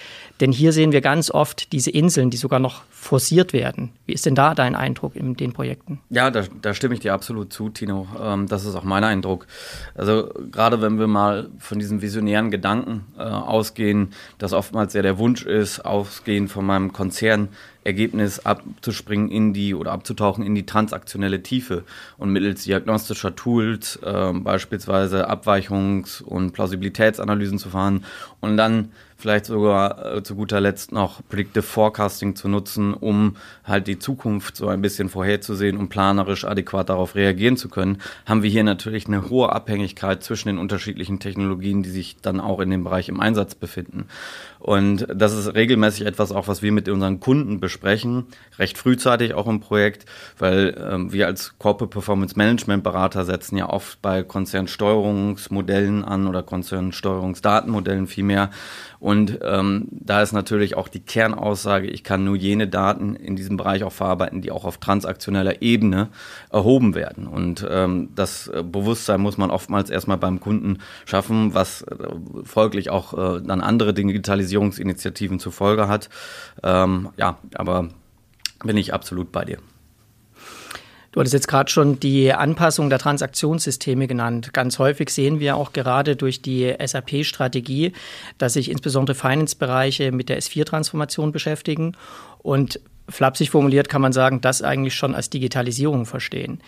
Denn 0.40 0.52
hier 0.52 0.72
sehen 0.72 0.92
wir 0.92 1.00
ganz 1.00 1.30
oft 1.30 1.72
diese 1.72 1.90
Inseln, 1.90 2.30
die 2.30 2.36
sogar 2.36 2.60
noch 2.60 2.82
forciert 2.90 3.52
werden. 3.52 3.90
Wie 4.06 4.12
ist 4.12 4.26
denn 4.26 4.34
da 4.34 4.54
dein 4.54 4.74
Eindruck 4.74 5.16
in 5.16 5.36
den 5.36 5.52
Projekten? 5.52 6.00
Ja, 6.10 6.30
da, 6.30 6.44
da 6.62 6.74
stimme 6.74 6.94
ich 6.94 7.00
dir 7.00 7.14
absolut 7.14 7.52
zu, 7.52 7.70
Tino. 7.70 8.06
Ähm, 8.20 8.46
das 8.46 8.64
ist 8.64 8.74
auch 8.74 8.84
mein 8.84 9.04
Eindruck. 9.04 9.46
Also 9.94 10.30
gerade 10.50 10.80
wenn 10.80 10.98
wir 10.98 11.06
mal 11.06 11.48
von 11.58 11.78
diesem 11.78 12.02
visionären 12.02 12.50
Gedanken 12.50 13.06
äh, 13.18 13.22
ausgehen, 13.22 14.12
dass 14.38 14.52
oftmals 14.52 14.92
ja 14.94 15.02
der 15.02 15.18
Wunsch 15.18 15.44
ist, 15.44 15.84
ausgehend 15.84 16.50
von 16.50 16.64
meinem 16.64 16.92
Konzern, 16.92 17.48
Ergebnis 17.84 18.44
abzuspringen 18.44 19.30
in 19.30 19.52
die 19.52 19.74
oder 19.74 19.92
abzutauchen 19.92 20.44
in 20.44 20.54
die 20.54 20.66
transaktionelle 20.66 21.42
Tiefe. 21.42 21.84
Und 22.18 22.30
mittels 22.30 22.64
diagnostischer 22.64 23.36
Tools 23.36 23.96
äh, 24.02 24.32
beispielsweise 24.32 25.30
Abweichungs- 25.30 26.22
und 26.22 26.52
Plausibilitätsanalysen 26.52 27.58
zu 27.58 27.68
fahren 27.68 28.04
und 28.40 28.56
dann 28.56 28.90
vielleicht 29.24 29.46
sogar 29.46 30.16
äh, 30.16 30.22
zu 30.22 30.34
guter 30.34 30.60
Letzt 30.60 30.92
noch 30.92 31.22
Predictive 31.30 31.62
Forecasting 31.62 32.36
zu 32.36 32.46
nutzen, 32.46 32.92
um 32.92 33.36
halt 33.64 33.86
die 33.86 33.98
Zukunft 33.98 34.54
so 34.54 34.68
ein 34.68 34.82
bisschen 34.82 35.08
vorherzusehen 35.08 35.78
und 35.78 35.88
planerisch 35.88 36.44
adäquat 36.44 36.90
darauf 36.90 37.14
reagieren 37.14 37.56
zu 37.56 37.70
können, 37.70 38.02
haben 38.26 38.42
wir 38.42 38.50
hier 38.50 38.64
natürlich 38.64 39.06
eine 39.06 39.30
hohe 39.30 39.50
Abhängigkeit 39.50 40.22
zwischen 40.22 40.48
den 40.48 40.58
unterschiedlichen 40.58 41.20
Technologien, 41.20 41.82
die 41.82 41.88
sich 41.88 42.16
dann 42.20 42.38
auch 42.38 42.60
in 42.60 42.68
dem 42.68 42.84
Bereich 42.84 43.08
im 43.08 43.18
Einsatz 43.18 43.54
befinden. 43.54 44.08
Und 44.58 45.06
das 45.14 45.32
ist 45.32 45.54
regelmäßig 45.54 46.06
etwas 46.06 46.30
auch, 46.30 46.46
was 46.46 46.60
wir 46.60 46.72
mit 46.72 46.88
unseren 46.90 47.20
Kunden 47.20 47.60
besprechen, 47.60 48.26
recht 48.58 48.76
frühzeitig 48.76 49.32
auch 49.32 49.46
im 49.46 49.60
Projekt, 49.60 50.04
weil 50.38 50.76
ähm, 50.78 51.12
wir 51.14 51.26
als 51.26 51.54
Corporate 51.58 51.92
Performance 51.92 52.36
Management 52.36 52.82
Berater 52.82 53.24
setzen 53.24 53.56
ja 53.56 53.70
oft 53.70 54.02
bei 54.02 54.22
Konzernsteuerungsmodellen 54.22 56.04
an 56.04 56.26
oder 56.26 56.42
Konzernsteuerungsdatenmodellen 56.42 58.06
vielmehr. 58.06 58.50
Und 59.00 59.13
ähm, 59.42 59.88
da 59.90 60.22
ist 60.22 60.32
natürlich 60.32 60.76
auch 60.76 60.88
die 60.88 61.00
Kernaussage, 61.00 61.86
ich 61.86 62.04
kann 62.04 62.24
nur 62.24 62.36
jene 62.36 62.68
Daten 62.68 63.16
in 63.16 63.36
diesem 63.36 63.56
Bereich 63.56 63.84
auch 63.84 63.92
verarbeiten, 63.92 64.40
die 64.40 64.50
auch 64.50 64.64
auf 64.64 64.78
transaktioneller 64.78 65.62
Ebene 65.62 66.08
erhoben 66.50 66.94
werden. 66.94 67.26
Und 67.26 67.66
ähm, 67.68 68.10
das 68.14 68.48
äh, 68.48 68.62
Bewusstsein 68.62 69.20
muss 69.20 69.38
man 69.38 69.50
oftmals 69.50 69.90
erstmal 69.90 70.18
beim 70.18 70.40
Kunden 70.40 70.78
schaffen, 71.04 71.54
was 71.54 71.82
äh, 71.82 71.94
folglich 72.44 72.90
auch 72.90 73.12
äh, 73.14 73.42
dann 73.42 73.60
andere 73.60 73.94
Digitalisierungsinitiativen 73.94 75.38
zur 75.38 75.52
Folge 75.52 75.88
hat. 75.88 76.08
Ähm, 76.62 77.10
ja, 77.16 77.38
aber 77.54 77.88
bin 78.64 78.76
ich 78.76 78.94
absolut 78.94 79.32
bei 79.32 79.44
dir. 79.44 79.58
Du 81.14 81.20
hattest 81.20 81.34
jetzt 81.34 81.46
gerade 81.46 81.70
schon 81.70 82.00
die 82.00 82.32
Anpassung 82.32 82.90
der 82.90 82.98
Transaktionssysteme 82.98 84.08
genannt. 84.08 84.52
Ganz 84.52 84.80
häufig 84.80 85.10
sehen 85.10 85.38
wir 85.38 85.54
auch 85.54 85.72
gerade 85.72 86.16
durch 86.16 86.42
die 86.42 86.74
SAP-Strategie, 86.84 87.92
dass 88.36 88.54
sich 88.54 88.68
insbesondere 88.68 89.14
Finance-Bereiche 89.14 90.10
mit 90.10 90.28
der 90.28 90.40
S4-Transformation 90.40 91.30
beschäftigen. 91.30 91.96
Und 92.38 92.80
flapsig 93.08 93.50
formuliert 93.50 93.88
kann 93.88 94.02
man 94.02 94.12
sagen, 94.12 94.40
das 94.40 94.60
eigentlich 94.62 94.96
schon 94.96 95.14
als 95.14 95.30
Digitalisierung 95.30 96.04
verstehen. 96.04 96.60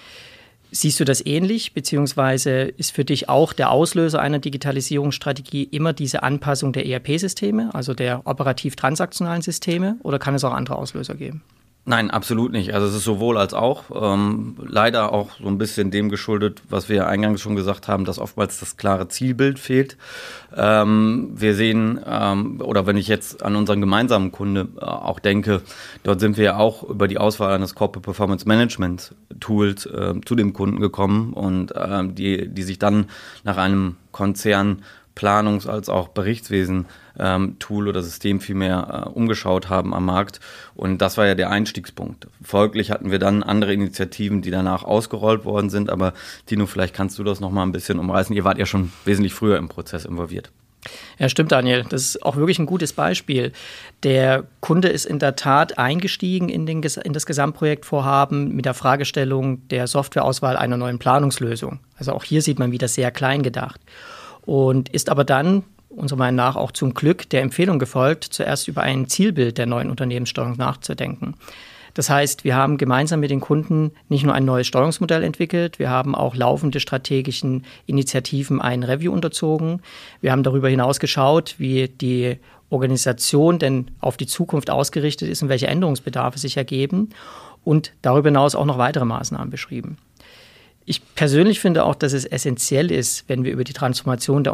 Siehst 0.70 1.00
du 1.00 1.04
das 1.04 1.26
ähnlich, 1.26 1.72
beziehungsweise 1.72 2.60
ist 2.60 2.92
für 2.92 3.04
dich 3.04 3.28
auch 3.28 3.52
der 3.52 3.72
Auslöser 3.72 4.20
einer 4.20 4.38
Digitalisierungsstrategie 4.38 5.64
immer 5.64 5.92
diese 5.92 6.22
Anpassung 6.22 6.72
der 6.72 6.86
ERP-Systeme, 6.86 7.70
also 7.74 7.94
der 7.94 8.24
operativ 8.28 8.76
transaktionalen 8.76 9.42
Systeme, 9.42 9.96
oder 10.04 10.20
kann 10.20 10.36
es 10.36 10.44
auch 10.44 10.54
andere 10.54 10.76
Auslöser 10.76 11.16
geben? 11.16 11.42
Nein, 11.88 12.10
absolut 12.10 12.50
nicht. 12.50 12.74
Also 12.74 12.88
es 12.88 12.96
ist 12.96 13.04
sowohl 13.04 13.38
als 13.38 13.54
auch. 13.54 13.84
Ähm, 13.94 14.56
leider 14.58 15.12
auch 15.12 15.30
so 15.40 15.46
ein 15.46 15.56
bisschen 15.56 15.92
dem 15.92 16.08
geschuldet, 16.08 16.60
was 16.68 16.88
wir 16.88 17.06
eingangs 17.06 17.40
schon 17.40 17.54
gesagt 17.54 17.86
haben, 17.86 18.04
dass 18.04 18.18
oftmals 18.18 18.58
das 18.58 18.76
klare 18.76 19.06
Zielbild 19.06 19.60
fehlt. 19.60 19.96
Ähm, 20.56 21.30
wir 21.36 21.54
sehen, 21.54 22.00
ähm, 22.04 22.60
oder 22.60 22.86
wenn 22.88 22.96
ich 22.96 23.06
jetzt 23.06 23.44
an 23.44 23.54
unseren 23.54 23.80
gemeinsamen 23.80 24.32
Kunde 24.32 24.66
äh, 24.80 24.84
auch 24.84 25.20
denke, 25.20 25.62
dort 26.02 26.18
sind 26.18 26.36
wir 26.36 26.44
ja 26.44 26.56
auch 26.56 26.82
über 26.82 27.06
die 27.06 27.18
Auswahl 27.18 27.52
eines 27.52 27.76
Corporate 27.76 28.04
Performance 28.04 28.48
Management 28.48 29.14
Tools 29.38 29.86
äh, 29.86 30.14
zu 30.24 30.34
dem 30.34 30.54
Kunden 30.54 30.80
gekommen 30.80 31.34
und 31.34 31.70
äh, 31.76 32.02
die, 32.04 32.48
die 32.48 32.62
sich 32.64 32.80
dann 32.80 33.06
nach 33.44 33.58
einem 33.58 33.94
Konzern 34.10 34.82
Planungs- 35.14 35.68
als 35.68 35.88
auch 35.88 36.08
Berichtswesen 36.08 36.86
ähm, 37.18 37.58
Tool 37.58 37.88
oder 37.88 38.02
System 38.02 38.40
vielmehr 38.40 39.04
äh, 39.06 39.08
umgeschaut 39.08 39.68
haben 39.68 39.94
am 39.94 40.04
Markt. 40.04 40.40
Und 40.74 40.98
das 40.98 41.16
war 41.16 41.26
ja 41.26 41.34
der 41.34 41.50
Einstiegspunkt. 41.50 42.26
Folglich 42.42 42.90
hatten 42.90 43.10
wir 43.10 43.18
dann 43.18 43.42
andere 43.42 43.72
Initiativen, 43.72 44.42
die 44.42 44.50
danach 44.50 44.84
ausgerollt 44.84 45.44
worden 45.44 45.70
sind. 45.70 45.90
Aber 45.90 46.12
Tino, 46.46 46.66
vielleicht 46.66 46.94
kannst 46.94 47.18
du 47.18 47.24
das 47.24 47.40
nochmal 47.40 47.66
ein 47.66 47.72
bisschen 47.72 47.98
umreißen. 47.98 48.34
Ihr 48.34 48.44
wart 48.44 48.58
ja 48.58 48.66
schon 48.66 48.92
wesentlich 49.04 49.34
früher 49.34 49.58
im 49.58 49.68
Prozess 49.68 50.04
involviert. 50.04 50.50
Ja, 51.18 51.28
stimmt, 51.28 51.52
Daniel. 51.52 51.84
Das 51.88 52.02
ist 52.02 52.22
auch 52.22 52.36
wirklich 52.36 52.58
ein 52.58 52.66
gutes 52.66 52.92
Beispiel. 52.92 53.52
Der 54.02 54.44
Kunde 54.60 54.88
ist 54.88 55.04
in 55.06 55.18
der 55.18 55.36
Tat 55.36 55.78
eingestiegen 55.78 56.48
in, 56.48 56.66
den, 56.66 56.82
in 56.82 57.12
das 57.12 57.26
Gesamtprojektvorhaben 57.26 58.54
mit 58.54 58.64
der 58.64 58.74
Fragestellung 58.74 59.66
der 59.68 59.86
Softwareauswahl 59.86 60.56
einer 60.56 60.76
neuen 60.76 60.98
Planungslösung. 60.98 61.80
Also 61.96 62.12
auch 62.12 62.24
hier 62.24 62.42
sieht 62.42 62.58
man 62.58 62.72
wieder 62.72 62.88
sehr 62.88 63.10
klein 63.10 63.42
gedacht. 63.42 63.80
Und 64.42 64.88
ist 64.90 65.08
aber 65.08 65.24
dann 65.24 65.64
unserer 65.96 66.18
Meinung 66.18 66.36
nach 66.36 66.56
auch 66.56 66.72
zum 66.72 66.94
Glück 66.94 67.28
der 67.30 67.42
Empfehlung 67.42 67.78
gefolgt, 67.78 68.24
zuerst 68.24 68.68
über 68.68 68.82
ein 68.82 69.08
Zielbild 69.08 69.58
der 69.58 69.66
neuen 69.66 69.90
Unternehmenssteuerung 69.90 70.56
nachzudenken. 70.56 71.34
Das 71.94 72.10
heißt, 72.10 72.44
wir 72.44 72.54
haben 72.54 72.76
gemeinsam 72.76 73.20
mit 73.20 73.30
den 73.30 73.40
Kunden 73.40 73.90
nicht 74.10 74.22
nur 74.22 74.34
ein 74.34 74.44
neues 74.44 74.66
Steuerungsmodell 74.66 75.24
entwickelt, 75.24 75.78
wir 75.78 75.88
haben 75.88 76.14
auch 76.14 76.36
laufende 76.36 76.78
strategischen 76.78 77.64
Initiativen 77.86 78.60
ein 78.60 78.82
Review 78.82 79.12
unterzogen. 79.12 79.80
Wir 80.20 80.32
haben 80.32 80.42
darüber 80.42 80.68
hinaus 80.68 81.00
geschaut, 81.00 81.54
wie 81.56 81.88
die 81.88 82.36
Organisation 82.68 83.58
denn 83.58 83.90
auf 84.00 84.18
die 84.18 84.26
Zukunft 84.26 84.68
ausgerichtet 84.68 85.30
ist 85.30 85.42
und 85.42 85.48
welche 85.48 85.68
Änderungsbedarfe 85.68 86.38
sich 86.38 86.58
ergeben 86.58 87.10
und 87.64 87.92
darüber 88.02 88.28
hinaus 88.28 88.54
auch 88.54 88.66
noch 88.66 88.76
weitere 88.76 89.06
Maßnahmen 89.06 89.48
beschrieben. 89.48 89.96
Ich 90.84 91.02
persönlich 91.14 91.60
finde 91.60 91.84
auch, 91.84 91.94
dass 91.94 92.12
es 92.12 92.24
essentiell 92.24 92.92
ist, 92.92 93.24
wenn 93.28 93.42
wir 93.42 93.52
über 93.52 93.64
die 93.64 93.72
Transformation 93.72 94.44
der 94.44 94.52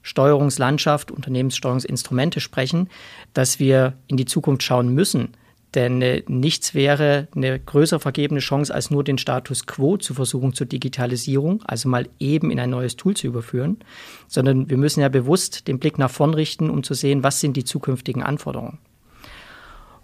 Unternehmenssteuerungslandschaft, 0.00 1.10
Unternehmenssteuerungsinstrumente 1.10 2.40
sprechen, 2.40 2.88
dass 3.34 3.58
wir 3.58 3.94
in 4.06 4.16
die 4.16 4.24
Zukunft 4.24 4.62
schauen 4.62 4.94
müssen. 4.94 5.36
Denn 5.74 6.02
äh, 6.02 6.24
nichts 6.26 6.74
wäre 6.74 7.28
eine 7.36 7.60
größer 7.60 8.00
vergebene 8.00 8.40
Chance, 8.40 8.74
als 8.74 8.90
nur 8.90 9.04
den 9.04 9.18
Status 9.18 9.66
quo 9.66 9.98
zu 9.98 10.14
versuchen 10.14 10.52
zur 10.52 10.66
Digitalisierung, 10.66 11.62
also 11.64 11.88
mal 11.88 12.08
eben 12.18 12.50
in 12.50 12.58
ein 12.58 12.70
neues 12.70 12.96
Tool 12.96 13.14
zu 13.14 13.28
überführen, 13.28 13.78
sondern 14.26 14.68
wir 14.68 14.78
müssen 14.78 15.00
ja 15.00 15.08
bewusst 15.08 15.68
den 15.68 15.78
Blick 15.78 15.96
nach 15.96 16.10
vorn 16.10 16.34
richten, 16.34 16.70
um 16.70 16.82
zu 16.82 16.94
sehen, 16.94 17.22
was 17.22 17.38
sind 17.38 17.56
die 17.56 17.64
zukünftigen 17.64 18.22
Anforderungen. 18.22 18.78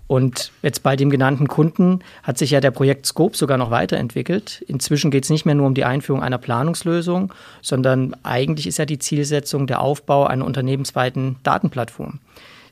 Und 0.07 0.53
jetzt 0.63 0.83
bei 0.83 0.95
dem 0.95 1.11
genannten 1.11 1.49
Kunden 1.49 2.01
hat 2.23 2.39
sich 2.39 2.53
ja 2.53 2.61
der 2.61 2.71
Projekt 2.71 3.07
Scope 3.07 3.37
sogar 3.37 3.59
noch 3.59 3.71
weiterentwickelt. 3.71 4.63
Inzwischen 4.69 5.11
geht 5.11 5.25
es 5.25 5.31
nicht 5.31 5.47
mehr 5.47 5.57
nur 5.57 5.67
um 5.67 5.75
die 5.75 5.85
Einführung 5.85 6.23
einer 6.23 6.39
Planungslösung, 6.39 7.33
sondern 7.61 8.15
eigentlich 8.23 8.67
ist 8.67 8.79
ja 8.79 8.87
die 8.87 8.99
Zielsetzung 8.99 9.67
der 9.67 9.81
Aufbau 9.81 10.27
einer 10.27 10.45
unternehmensweiten 10.45 11.37
Datenplattform. 11.43 12.21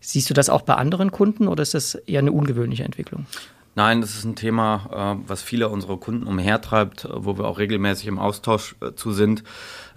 Siehst 0.01 0.31
du 0.31 0.35
das 0.35 0.51
auch 0.51 0.63
bei 0.63 0.75
anderen 0.75 1.11
Kunden 1.11 1.49
oder 1.49 1.63
ist 1.63 1.75
das 1.75 1.95
eher 1.95 2.21
eine 2.21 2.31
ungewöhnliche 2.31 2.85
Entwicklung? 2.85 3.27
Nein, 3.77 4.01
das 4.01 4.15
ist 4.15 4.25
ein 4.25 4.37
Thema, 4.37 5.17
äh, 5.19 5.29
was 5.29 5.43
viele 5.43 5.69
unserer 5.69 5.97
Kunden 5.99 6.27
umhertreibt, 6.27 7.07
äh, 7.07 7.09
wo 7.13 7.37
wir 7.37 7.47
auch 7.47 7.59
regelmäßig 7.59 8.07
im 8.07 8.21
Austausch 8.21 8.77
äh, 8.81 8.93
zu 8.93 9.13
sind, 9.13 9.43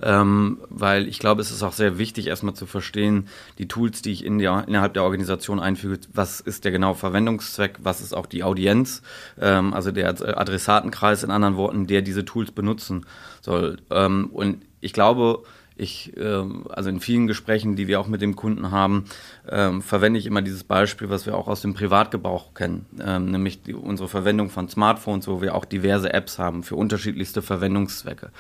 ähm, 0.02 0.60
weil 0.70 1.08
ich 1.08 1.20
glaube, 1.20 1.42
es 1.42 1.52
ist 1.52 1.62
auch 1.62 1.74
sehr 1.74 2.00
wichtig, 2.00 2.28
erstmal 2.28 2.56
zu 2.56 2.66
verstehen, 2.66 3.28
die 3.60 3.68
Tools, 3.68 4.02
die 4.02 4.12
ich 4.12 4.26
in 4.26 4.40
der, 4.40 4.66
innerhalb 4.68 4.96
der 4.96 5.04
Organisation 5.04 5.60
einfüge, 5.60 6.00
was 6.12 6.40
ist 6.40 6.66
der 6.66 6.72
genaue 6.72 6.96
Verwendungszweck, 6.96 7.78
was 7.84 8.02
ist 8.02 8.16
auch 8.16 8.26
die 8.26 8.44
Audienz, 8.44 9.04
ähm, 9.40 9.76
also 9.76 9.92
der 9.92 10.10
Adressatenkreis 10.10 11.24
in 11.24 11.30
anderen 11.30 11.56
Worten, 11.56 11.86
der 11.86 12.02
diese 12.02 12.26
Tools 12.26 12.52
benutzen 12.52 13.06
soll. 13.42 13.78
Ähm, 13.92 14.32
und 14.34 14.63
ich 14.82 14.94
glaube, 14.94 15.44
ich, 15.78 16.13
ähm, 16.18 16.66
also 16.70 16.90
in 16.90 17.00
vielen 17.00 17.28
Gesprächen, 17.28 17.76
die 17.76 17.88
wir 17.88 18.00
auch 18.00 18.08
mit 18.08 18.22
dem 18.22 18.36
Kunden 18.36 18.72
haben, 18.72 19.06
ähm, 19.48 19.82
verwende 19.82 20.20
ich 20.20 20.26
immer 20.26 20.42
dieses 20.42 20.63
Beispiel, 20.63 21.10
was 21.10 21.26
wir 21.26 21.38
auch 21.38 21.48
aus 21.48 21.62
dem 21.62 21.74
Privatgebrauch 21.74 22.54
kennen, 22.54 22.86
ähm, 23.00 23.32
nämlich 23.32 23.62
die, 23.62 23.74
unsere 23.74 24.10
Verwendung 24.10 24.50
von 24.50 24.68
Smartphones, 24.70 25.28
wo 25.28 25.42
wir 25.42 25.56
auch 25.56 25.66
diverse 25.66 26.13
Apps 26.13 26.40
haben 26.40 26.63
für 26.63 26.76
unterschiedlichste 26.76 27.42
Verwendungszwecke. 27.42 28.32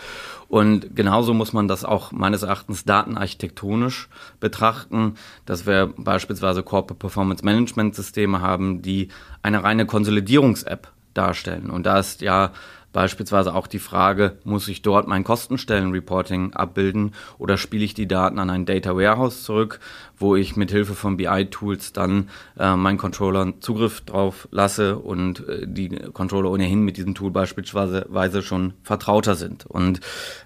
Und 0.47 0.95
genauso 0.95 1.33
muss 1.33 1.53
man 1.53 1.67
das 1.67 1.85
auch 1.85 2.11
meines 2.11 2.43
Erachtens 2.43 2.85
datenarchitektonisch 2.85 4.09
betrachten, 4.39 5.15
dass 5.45 5.65
wir 5.65 5.93
beispielsweise 5.97 6.63
Corporate 6.63 6.99
Performance 6.99 7.45
Management 7.45 7.95
Systeme 7.95 8.41
haben, 8.41 8.81
die 8.81 9.09
eine 9.41 9.63
reine 9.63 9.85
Konsolidierungs-App 9.85 10.91
darstellen. 11.13 11.69
Und 11.69 11.85
da 11.85 11.99
ist 11.99 12.21
ja 12.21 12.51
Beispielsweise 12.93 13.53
auch 13.53 13.67
die 13.67 13.79
Frage, 13.79 14.37
muss 14.43 14.67
ich 14.67 14.81
dort 14.81 15.07
mein 15.07 15.23
Kostenstellenreporting 15.23 16.53
abbilden 16.53 17.13
oder 17.37 17.57
spiele 17.57 17.85
ich 17.85 17.93
die 17.93 18.07
Daten 18.07 18.39
an 18.39 18.49
ein 18.49 18.65
Data 18.65 18.95
Warehouse 18.95 19.43
zurück, 19.43 19.79
wo 20.19 20.35
ich 20.35 20.55
mit 20.55 20.71
Hilfe 20.71 20.93
von 20.93 21.17
BI-Tools 21.17 21.93
dann 21.93 22.29
äh, 22.57 22.75
meinen 22.75 22.97
Controller 22.97 23.53
Zugriff 23.59 24.01
drauf 24.01 24.47
lasse 24.51 24.97
und 24.97 25.47
äh, 25.47 25.65
die 25.67 25.89
Controller 25.89 26.51
ohnehin 26.51 26.81
mit 26.81 26.97
diesem 26.97 27.15
Tool 27.15 27.31
beispielsweise 27.31 28.41
schon 28.41 28.73
vertrauter 28.83 29.35
sind. 29.35 29.65
Und 29.65 29.99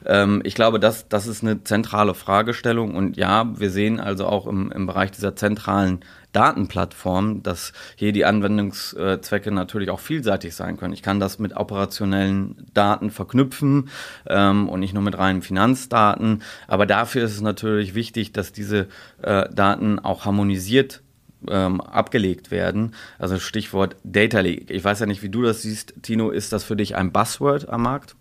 ähm, 0.05 0.41
ich 0.43 0.55
glaube, 0.55 0.79
das, 0.79 1.07
das 1.07 1.27
ist 1.27 1.43
eine 1.43 1.63
zentrale 1.63 2.13
Fragestellung. 2.13 2.95
Und 2.95 3.17
ja, 3.17 3.47
wir 3.59 3.69
sehen 3.69 3.99
also 3.99 4.25
auch 4.25 4.47
im, 4.47 4.71
im 4.71 4.85
Bereich 4.85 5.11
dieser 5.11 5.35
zentralen 5.35 6.03
Datenplattform, 6.31 7.43
dass 7.43 7.73
hier 7.95 8.13
die 8.13 8.25
Anwendungszwecke 8.25 9.51
natürlich 9.51 9.89
auch 9.89 9.99
vielseitig 9.99 10.55
sein 10.55 10.77
können. 10.77 10.93
Ich 10.93 11.01
kann 11.01 11.19
das 11.19 11.39
mit 11.39 11.55
operationellen 11.55 12.67
Daten 12.73 13.11
verknüpfen 13.11 13.89
ähm, 14.27 14.69
und 14.69 14.79
nicht 14.79 14.93
nur 14.93 15.03
mit 15.03 15.17
reinen 15.17 15.41
Finanzdaten. 15.41 16.41
Aber 16.67 16.85
dafür 16.85 17.23
ist 17.23 17.33
es 17.33 17.41
natürlich 17.41 17.95
wichtig, 17.95 18.31
dass 18.31 18.53
diese 18.53 18.87
äh, 19.21 19.49
Daten 19.61 19.99
auch 19.99 20.25
harmonisiert 20.25 21.01
ähm, 21.47 21.81
abgelegt 21.81 22.49
werden. 22.49 22.95
Also 23.19 23.37
Stichwort 23.37 23.95
Data 24.03 24.39
Lake. 24.39 24.73
Ich 24.73 24.83
weiß 24.83 24.99
ja 24.99 25.05
nicht, 25.05 25.21
wie 25.21 25.29
du 25.29 25.43
das 25.43 25.61
siehst, 25.61 25.93
Tino. 26.01 26.31
Ist 26.31 26.51
das 26.51 26.63
für 26.63 26.75
dich 26.75 26.95
ein 26.95 27.11
Buzzword 27.11 27.69
am 27.69 27.83
Markt? 27.83 28.15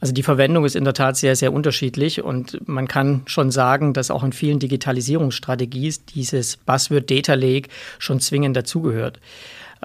Also 0.00 0.14
die 0.14 0.22
Verwendung 0.22 0.64
ist 0.64 0.76
in 0.76 0.84
der 0.84 0.94
Tat 0.94 1.16
sehr, 1.16 1.36
sehr 1.36 1.52
unterschiedlich 1.52 2.22
und 2.22 2.66
man 2.66 2.88
kann 2.88 3.22
schon 3.26 3.50
sagen, 3.50 3.92
dass 3.92 4.10
auch 4.10 4.24
in 4.24 4.32
vielen 4.32 4.58
Digitalisierungsstrategien 4.58 5.94
dieses 6.14 6.56
Buzzword 6.56 7.10
Data 7.10 7.34
Lake 7.34 7.68
schon 7.98 8.20
zwingend 8.20 8.56
dazugehört. 8.56 9.20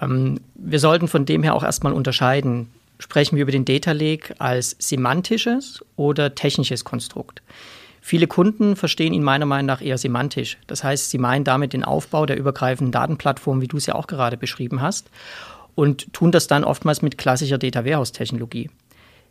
Ähm, 0.01 0.39
wir 0.55 0.79
sollten 0.79 1.07
von 1.09 1.25
dem 1.25 1.43
her 1.43 1.53
auch 1.53 1.63
erstmal 1.63 1.93
unterscheiden. 1.93 2.69
Sprechen 2.97 3.35
wir 3.35 3.43
über 3.43 3.51
den 3.51 3.65
Data 3.65 3.91
Lake 3.91 4.35
als 4.39 4.75
semantisches 4.79 5.83
oder 5.95 6.35
technisches 6.35 6.83
Konstrukt? 6.83 7.41
Viele 8.01 8.27
Kunden 8.27 8.75
verstehen 8.75 9.13
ihn 9.13 9.23
meiner 9.23 9.45
Meinung 9.45 9.67
nach 9.67 9.81
eher 9.81 9.97
semantisch. 9.97 10.57
Das 10.67 10.83
heißt, 10.83 11.09
sie 11.09 11.17
meinen 11.17 11.43
damit 11.43 11.73
den 11.73 11.83
Aufbau 11.83 12.25
der 12.25 12.37
übergreifenden 12.37 12.91
Datenplattform, 12.91 13.61
wie 13.61 13.67
du 13.67 13.77
es 13.77 13.85
ja 13.85 13.95
auch 13.95 14.07
gerade 14.07 14.37
beschrieben 14.37 14.81
hast, 14.81 15.09
und 15.75 16.11
tun 16.13 16.31
das 16.31 16.47
dann 16.47 16.63
oftmals 16.63 17.01
mit 17.01 17.17
klassischer 17.17 17.57
Data 17.57 17.85
Warehouse 17.85 18.11
Technologie. 18.11 18.69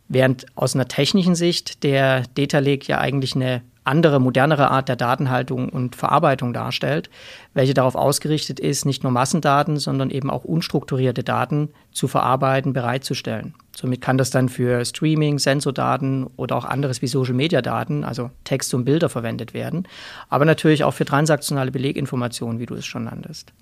Während 0.09 0.46
aus 0.54 0.74
einer 0.74 0.88
technischen 0.88 1.35
Sicht 1.35 1.83
der 1.83 2.22
Data 2.35 2.59
Lake 2.61 2.87
ja 2.87 2.98
eigentlich 2.98 3.35
eine 3.35 3.62
andere, 3.88 4.20
modernere 4.20 4.70
Art 4.70 4.88
der 4.88 4.96
Datenhaltung 4.96 5.68
und 5.70 5.96
Verarbeitung 5.96 6.53
darstellt, 6.53 7.11
welche 7.55 7.74
darauf 7.74 7.94
ausgerichtet 7.94 8.61
ist, 8.61 8.85
nicht 8.85 9.03
nur 9.03 9.11
Massendaten, 9.11 9.79
sondern 9.79 10.11
eben 10.11 10.31
auch 10.31 10.44
unstrukturierte 10.44 11.24
Daten 11.24 11.70
zu 11.90 12.07
verarbeiten, 12.07 12.72
bereitzustellen. 12.72 13.55
Somit 13.74 14.01
kann 14.01 14.18
das 14.18 14.31
dann 14.31 14.48
für 14.48 14.85
Streaming, 14.85 15.38
Sensordaten 15.38 16.27
oder 16.37 16.57
auch 16.57 16.64
anderes 16.64 17.03
wie 17.03 17.07
Social-Media-Daten, 17.07 18.05
also 18.05 18.31
Text 18.44 18.74
und 18.74 18.85
Bilder 18.85 19.09
verwendet 19.09 19.55
werden, 19.55 19.88
aber 20.29 20.44
natürlich 20.44 20.85
auch 20.85 20.94
für 20.94 21.05
transaktionale 21.05 21.70
Beleginformationen, 21.70 22.61
wie 22.61 22.66
du 22.66 22.74
es 22.74 22.87
schon 22.87 23.05
nanntest. 23.05 23.53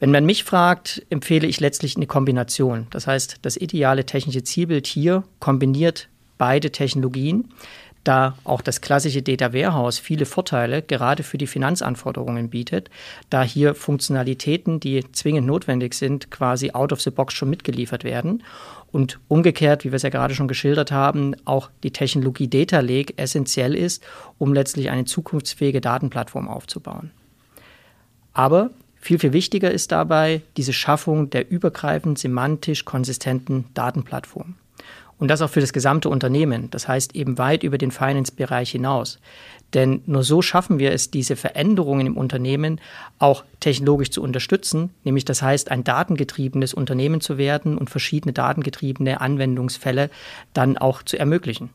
Wenn 0.00 0.10
man 0.10 0.26
mich 0.26 0.42
fragt, 0.42 1.06
empfehle 1.10 1.46
ich 1.46 1.60
letztlich 1.60 1.94
eine 1.94 2.08
Kombination. 2.08 2.88
Das 2.90 3.06
heißt, 3.06 3.36
das 3.42 3.56
ideale 3.56 4.04
technische 4.04 4.42
Zielbild 4.42 4.88
hier 4.88 5.22
kombiniert 5.38 6.08
beide 6.38 6.72
Technologien, 6.72 7.54
da 8.04 8.36
auch 8.44 8.60
das 8.60 8.80
klassische 8.80 9.22
Data 9.22 9.52
Warehouse 9.52 9.98
viele 9.98 10.26
Vorteile 10.26 10.82
gerade 10.82 11.22
für 11.22 11.38
die 11.38 11.46
Finanzanforderungen 11.46 12.50
bietet, 12.50 12.90
da 13.30 13.42
hier 13.42 13.74
Funktionalitäten, 13.74 14.80
die 14.80 15.04
zwingend 15.12 15.46
notwendig 15.46 15.94
sind, 15.94 16.30
quasi 16.30 16.72
out 16.72 16.92
of 16.92 17.00
the 17.00 17.10
box 17.10 17.34
schon 17.34 17.50
mitgeliefert 17.50 18.04
werden. 18.04 18.42
Und 18.90 19.20
umgekehrt, 19.28 19.84
wie 19.84 19.92
wir 19.92 19.96
es 19.96 20.02
ja 20.02 20.10
gerade 20.10 20.34
schon 20.34 20.48
geschildert 20.48 20.92
haben, 20.92 21.34
auch 21.44 21.70
die 21.82 21.92
Technologie 21.92 22.48
Data 22.48 22.80
Lake 22.80 23.14
essentiell 23.16 23.74
ist, 23.74 24.04
um 24.38 24.52
letztlich 24.52 24.90
eine 24.90 25.04
zukunftsfähige 25.04 25.80
Datenplattform 25.80 26.48
aufzubauen. 26.48 27.10
Aber 28.34 28.70
viel, 28.96 29.18
viel 29.18 29.32
wichtiger 29.32 29.70
ist 29.70 29.92
dabei 29.92 30.42
diese 30.56 30.72
Schaffung 30.72 31.30
der 31.30 31.50
übergreifend 31.50 32.18
semantisch 32.18 32.84
konsistenten 32.84 33.64
Datenplattform. 33.74 34.56
Und 35.22 35.28
das 35.28 35.40
auch 35.40 35.50
für 35.50 35.60
das 35.60 35.72
gesamte 35.72 36.08
Unternehmen, 36.08 36.68
das 36.72 36.88
heißt 36.88 37.14
eben 37.14 37.38
weit 37.38 37.62
über 37.62 37.78
den 37.78 37.92
Finance-Bereich 37.92 38.72
hinaus. 38.72 39.20
Denn 39.72 40.02
nur 40.06 40.24
so 40.24 40.42
schaffen 40.42 40.80
wir 40.80 40.90
es, 40.90 41.12
diese 41.12 41.36
Veränderungen 41.36 42.08
im 42.08 42.16
Unternehmen 42.16 42.80
auch 43.20 43.44
technologisch 43.60 44.10
zu 44.10 44.20
unterstützen, 44.20 44.90
nämlich 45.04 45.24
das 45.24 45.40
heißt, 45.40 45.70
ein 45.70 45.84
datengetriebenes 45.84 46.74
Unternehmen 46.74 47.20
zu 47.20 47.38
werden 47.38 47.78
und 47.78 47.88
verschiedene 47.88 48.32
datengetriebene 48.32 49.20
Anwendungsfälle 49.20 50.10
dann 50.54 50.76
auch 50.76 51.04
zu 51.04 51.16
ermöglichen. 51.20 51.70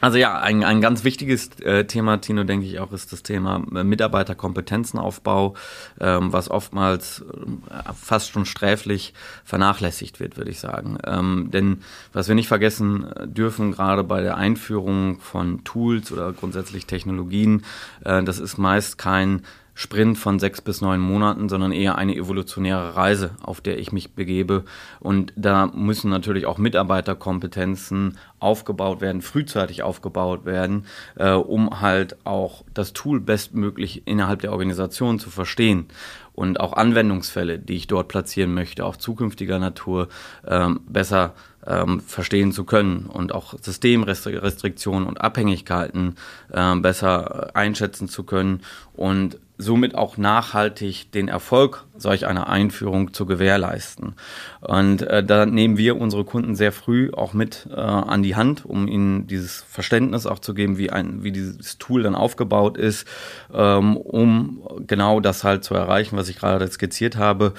Also 0.00 0.18
ja, 0.18 0.38
ein, 0.38 0.62
ein 0.62 0.80
ganz 0.80 1.04
wichtiges 1.04 1.58
äh, 1.60 1.84
Thema, 1.84 2.18
Tino, 2.20 2.44
denke 2.44 2.66
ich 2.66 2.78
auch, 2.80 2.92
ist 2.92 3.12
das 3.12 3.22
Thema 3.22 3.62
äh, 3.74 3.82
Mitarbeiterkompetenzenaufbau, 3.82 5.54
ähm, 6.00 6.32
was 6.32 6.50
oftmals 6.50 7.24
äh, 7.70 7.92
fast 7.94 8.30
schon 8.30 8.44
sträflich 8.44 9.14
vernachlässigt 9.44 10.20
wird, 10.20 10.36
würde 10.36 10.50
ich 10.50 10.60
sagen. 10.60 10.98
Ähm, 11.04 11.50
denn 11.50 11.82
was 12.12 12.28
wir 12.28 12.34
nicht 12.34 12.48
vergessen 12.48 13.10
dürfen, 13.24 13.72
gerade 13.72 14.04
bei 14.04 14.20
der 14.20 14.36
Einführung 14.36 15.18
von 15.20 15.64
Tools 15.64 16.12
oder 16.12 16.32
grundsätzlich 16.32 16.86
Technologien, 16.86 17.64
äh, 18.04 18.22
das 18.22 18.38
ist 18.38 18.58
meist 18.58 18.98
kein 18.98 19.42
Sprint 19.78 20.16
von 20.16 20.38
sechs 20.38 20.62
bis 20.62 20.80
neun 20.80 21.00
Monaten, 21.00 21.50
sondern 21.50 21.70
eher 21.70 21.98
eine 21.98 22.16
evolutionäre 22.16 22.96
Reise, 22.96 23.32
auf 23.42 23.60
der 23.60 23.78
ich 23.78 23.92
mich 23.92 24.14
begebe. 24.14 24.64
Und 25.00 25.34
da 25.36 25.66
müssen 25.66 26.08
natürlich 26.08 26.46
auch 26.46 26.56
Mitarbeiterkompetenzen 26.56 28.16
aufgebaut 28.40 29.02
werden, 29.02 29.20
frühzeitig 29.20 29.82
aufgebaut 29.82 30.46
werden, 30.46 30.86
äh, 31.16 31.32
um 31.32 31.82
halt 31.82 32.16
auch 32.24 32.64
das 32.72 32.94
Tool 32.94 33.20
bestmöglich 33.20 34.06
innerhalb 34.06 34.40
der 34.40 34.52
Organisation 34.52 35.18
zu 35.18 35.28
verstehen 35.28 35.88
und 36.32 36.58
auch 36.58 36.72
Anwendungsfälle, 36.72 37.58
die 37.58 37.76
ich 37.76 37.86
dort 37.86 38.08
platzieren 38.08 38.54
möchte, 38.54 38.84
auch 38.84 38.96
zukünftiger 38.96 39.58
Natur, 39.58 40.08
ähm, 40.46 40.80
besser 40.88 41.34
ähm, 41.66 42.00
verstehen 42.00 42.52
zu 42.52 42.64
können 42.64 43.06
und 43.06 43.34
auch 43.34 43.54
Systemrestriktionen 43.60 45.06
und 45.06 45.20
Abhängigkeiten 45.20 46.16
äh, 46.50 46.76
besser 46.76 47.54
einschätzen 47.54 48.08
zu 48.08 48.24
können 48.24 48.62
und 48.94 49.38
somit 49.58 49.94
auch 49.94 50.16
nachhaltig 50.16 51.10
den 51.12 51.28
Erfolg 51.28 51.84
solch 51.96 52.26
einer 52.26 52.48
Einführung 52.48 53.14
zu 53.14 53.26
gewährleisten. 53.26 54.14
Und 54.60 55.02
äh, 55.02 55.24
da 55.24 55.46
nehmen 55.46 55.78
wir 55.78 55.98
unsere 55.98 56.24
Kunden 56.24 56.54
sehr 56.54 56.72
früh 56.72 57.10
auch 57.12 57.32
mit 57.32 57.68
äh, 57.70 57.80
an 57.80 58.22
die 58.22 58.36
Hand, 58.36 58.66
um 58.66 58.86
ihnen 58.86 59.26
dieses 59.26 59.62
Verständnis 59.62 60.26
auch 60.26 60.38
zu 60.38 60.52
geben, 60.52 60.78
wie, 60.78 60.90
ein, 60.90 61.22
wie 61.22 61.32
dieses 61.32 61.78
Tool 61.78 62.02
dann 62.02 62.14
aufgebaut 62.14 62.76
ist, 62.76 63.06
ähm, 63.52 63.96
um 63.96 64.62
genau 64.86 65.20
das 65.20 65.44
halt 65.44 65.64
zu 65.64 65.74
erreichen, 65.74 66.16
was 66.16 66.28
ich 66.28 66.36
gerade 66.36 66.68
skizziert 66.68 67.16
habe. 67.16 67.54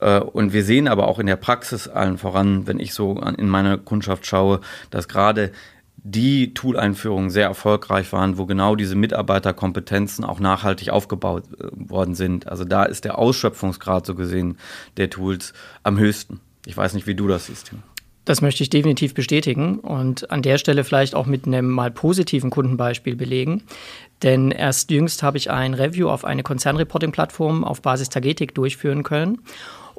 Äh, 0.00 0.20
und 0.20 0.52
wir 0.52 0.64
sehen 0.64 0.88
aber 0.88 1.06
auch 1.08 1.18
in 1.18 1.26
der 1.26 1.36
Praxis 1.36 1.88
allen 1.88 2.18
voran, 2.18 2.66
wenn 2.66 2.80
ich 2.80 2.94
so 2.94 3.20
in 3.36 3.48
meine 3.48 3.78
Kundschaft 3.78 4.26
schaue, 4.26 4.60
dass 4.90 5.08
gerade 5.08 5.52
die 6.04 6.52
Tool-Einführungen 6.52 7.30
sehr 7.30 7.46
erfolgreich 7.46 8.12
waren, 8.12 8.36
wo 8.36 8.46
genau 8.46 8.74
diese 8.74 8.96
Mitarbeiterkompetenzen 8.96 10.24
auch 10.24 10.40
nachhaltig 10.40 10.90
aufgebaut 10.90 11.44
äh, 11.58 11.68
worden 11.72 12.14
sind. 12.14 12.48
Also 12.48 12.64
da 12.64 12.84
ist 12.84 13.04
der 13.04 13.18
Ausschöpfungsgrad 13.18 14.06
so 14.06 14.14
gesehen 14.14 14.58
der 14.96 15.10
Tools 15.10 15.52
am 15.82 15.98
höchsten. 15.98 16.40
Ich 16.66 16.76
weiß 16.76 16.94
nicht, 16.94 17.06
wie 17.06 17.14
du 17.14 17.28
das 17.28 17.46
siehst. 17.46 17.72
Das 18.24 18.40
möchte 18.40 18.62
ich 18.62 18.70
definitiv 18.70 19.14
bestätigen 19.14 19.80
und 19.80 20.30
an 20.30 20.42
der 20.42 20.58
Stelle 20.58 20.84
vielleicht 20.84 21.16
auch 21.16 21.26
mit 21.26 21.46
einem 21.46 21.68
mal 21.68 21.90
positiven 21.90 22.50
Kundenbeispiel 22.50 23.16
belegen. 23.16 23.64
Denn 24.22 24.52
erst 24.52 24.92
jüngst 24.92 25.24
habe 25.24 25.38
ich 25.38 25.50
ein 25.50 25.74
Review 25.74 26.08
auf 26.08 26.24
eine 26.24 26.44
Konzernreporting-Plattform 26.44 27.64
auf 27.64 27.82
Basis 27.82 28.10
Tagetik 28.10 28.54
durchführen 28.54 29.02
können 29.02 29.40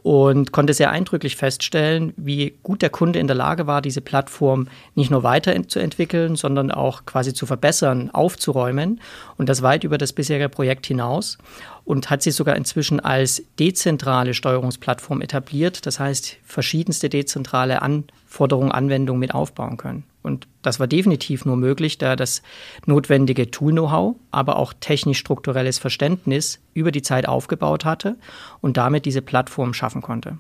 und 0.03 0.51
konnte 0.51 0.73
sehr 0.73 0.91
eindrücklich 0.91 1.37
feststellen, 1.37 2.13
wie 2.17 2.59
gut 2.61 2.81
der 2.81 2.89
Kunde 2.89 3.19
in 3.19 3.27
der 3.27 3.35
Lage 3.35 3.67
war, 3.67 3.81
diese 3.81 4.01
Plattform 4.01 4.67
nicht 4.95 5.09
nur 5.09 5.23
weiterzuentwickeln, 5.23 6.35
sondern 6.35 6.71
auch 6.71 7.05
quasi 7.05 7.33
zu 7.33 7.45
verbessern, 7.45 8.09
aufzuräumen 8.11 8.99
und 9.37 9.47
das 9.47 9.61
weit 9.61 9.85
über 9.85 9.97
das 9.97 10.11
bisherige 10.11 10.49
Projekt 10.49 10.85
hinaus 10.85 11.37
und 11.85 12.09
hat 12.09 12.21
sie 12.21 12.31
sogar 12.31 12.57
inzwischen 12.57 12.99
als 12.99 13.43
dezentrale 13.59 14.33
Steuerungsplattform 14.33 15.21
etabliert, 15.21 15.85
das 15.85 15.99
heißt 15.99 16.37
verschiedenste 16.43 17.07
dezentrale 17.07 17.81
Anforderungen, 17.81 18.71
Anwendungen 18.71 19.21
mit 19.21 19.33
aufbauen 19.33 19.77
können. 19.77 20.03
Und 20.23 20.47
das 20.61 20.79
war 20.79 20.87
definitiv 20.87 21.45
nur 21.45 21.57
möglich, 21.57 21.97
da 21.97 22.15
das 22.15 22.41
notwendige 22.85 23.51
Tool-Know-how, 23.51 24.15
aber 24.31 24.57
auch 24.57 24.73
technisch-strukturelles 24.73 25.77
Verständnis 25.77 26.59
über 26.73 26.91
die 26.91 27.01
Zeit 27.01 27.27
aufgebaut 27.27 27.85
hatte 27.85 28.15
und 28.61 28.77
damit 28.77 29.05
diese 29.05 29.21
Plattform 29.21 29.73
schaffen 29.73 30.01
konnte. 30.01 30.39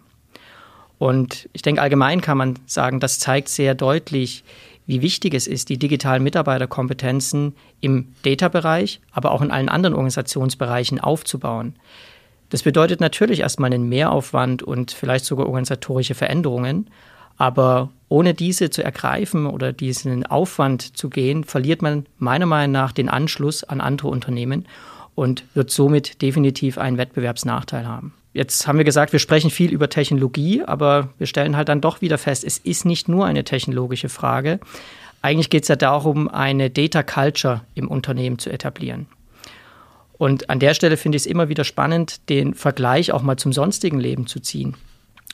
Und 0.97 1.49
ich 1.51 1.61
denke, 1.61 1.81
allgemein 1.81 2.21
kann 2.21 2.37
man 2.37 2.55
sagen, 2.65 3.01
das 3.01 3.19
zeigt 3.19 3.49
sehr 3.49 3.75
deutlich, 3.75 4.45
wie 4.85 5.01
wichtig 5.01 5.33
es 5.33 5.47
ist, 5.47 5.69
die 5.69 5.77
digitalen 5.77 6.23
Mitarbeiterkompetenzen 6.23 7.55
im 7.81 8.13
Data-Bereich, 8.23 9.01
aber 9.11 9.31
auch 9.31 9.41
in 9.41 9.51
allen 9.51 9.69
anderen 9.69 9.95
Organisationsbereichen 9.95 10.99
aufzubauen. 10.99 11.75
Das 12.49 12.63
bedeutet 12.63 13.01
natürlich 13.01 13.39
erstmal 13.39 13.73
einen 13.73 13.89
Mehraufwand 13.89 14.61
und 14.63 14.91
vielleicht 14.91 15.25
sogar 15.25 15.47
organisatorische 15.47 16.15
Veränderungen, 16.15 16.89
aber 17.37 17.89
ohne 18.09 18.33
diese 18.33 18.69
zu 18.69 18.83
ergreifen 18.83 19.47
oder 19.47 19.73
diesen 19.73 20.25
Aufwand 20.25 20.97
zu 20.97 21.09
gehen, 21.09 21.43
verliert 21.43 21.81
man 21.81 22.05
meiner 22.19 22.45
Meinung 22.45 22.71
nach 22.71 22.91
den 22.91 23.09
Anschluss 23.09 23.63
an 23.63 23.81
andere 23.81 24.09
Unternehmen 24.09 24.65
und 25.15 25.43
wird 25.53 25.71
somit 25.71 26.21
definitiv 26.21 26.77
einen 26.77 26.97
Wettbewerbsnachteil 26.97 27.87
haben. 27.87 28.13
Jetzt 28.33 28.67
haben 28.67 28.77
wir 28.77 28.85
gesagt, 28.85 29.13
wir 29.13 29.19
sprechen 29.19 29.51
viel 29.51 29.71
über 29.71 29.89
Technologie, 29.89 30.63
aber 30.63 31.09
wir 31.19 31.27
stellen 31.27 31.55
halt 31.55 31.69
dann 31.69 31.81
doch 31.81 32.01
wieder 32.01 32.17
fest, 32.17 32.43
es 32.43 32.57
ist 32.57 32.85
nicht 32.85 33.07
nur 33.07 33.25
eine 33.25 33.43
technologische 33.43 34.09
Frage. 34.09 34.59
Eigentlich 35.21 35.49
geht 35.49 35.63
es 35.63 35.69
ja 35.69 35.75
darum, 35.75 36.27
eine 36.27 36.69
Data 36.69 37.03
Culture 37.03 37.61
im 37.75 37.87
Unternehmen 37.87 38.39
zu 38.39 38.49
etablieren. 38.49 39.07
Und 40.17 40.49
an 40.49 40.59
der 40.59 40.73
Stelle 40.73 40.97
finde 40.97 41.15
ich 41.15 41.23
es 41.23 41.27
immer 41.27 41.49
wieder 41.49 41.63
spannend, 41.63 42.29
den 42.29 42.53
Vergleich 42.53 43.11
auch 43.11 43.21
mal 43.21 43.37
zum 43.37 43.53
sonstigen 43.53 43.99
Leben 43.99 44.25
zu 44.27 44.39
ziehen. 44.39 44.75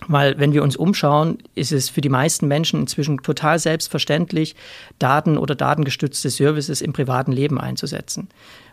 Weil 0.07 0.39
wenn 0.39 0.53
wir 0.53 0.63
uns 0.63 0.75
umschauen, 0.75 1.39
ist 1.55 1.71
es 1.71 1.89
für 1.89 2.01
die 2.01 2.09
meisten 2.09 2.47
Menschen 2.47 2.79
inzwischen 2.79 3.21
total 3.21 3.59
selbstverständlich, 3.59 4.55
Daten 4.97 5.37
oder 5.37 5.55
datengestützte 5.55 6.29
Services 6.29 6.81
im 6.81 6.93
privaten 6.93 7.31
Leben 7.31 7.59
einzusetzen. 7.59 8.29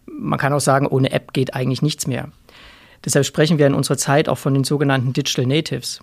Man 0.07 0.39
kann 0.39 0.53
auch 0.53 0.61
sagen, 0.61 0.87
ohne 0.87 1.11
App 1.11 1.33
geht 1.33 1.55
eigentlich 1.55 1.83
nichts 1.83 2.07
mehr. 2.07 2.31
Deshalb 3.05 3.27
sprechen 3.27 3.59
wir 3.59 3.67
in 3.67 3.75
unserer 3.75 3.99
Zeit 3.99 4.29
auch 4.29 4.39
von 4.39 4.55
den 4.55 4.65
sogenannten 4.65 5.13
Digital 5.13 5.47
Natives. 5.47 6.01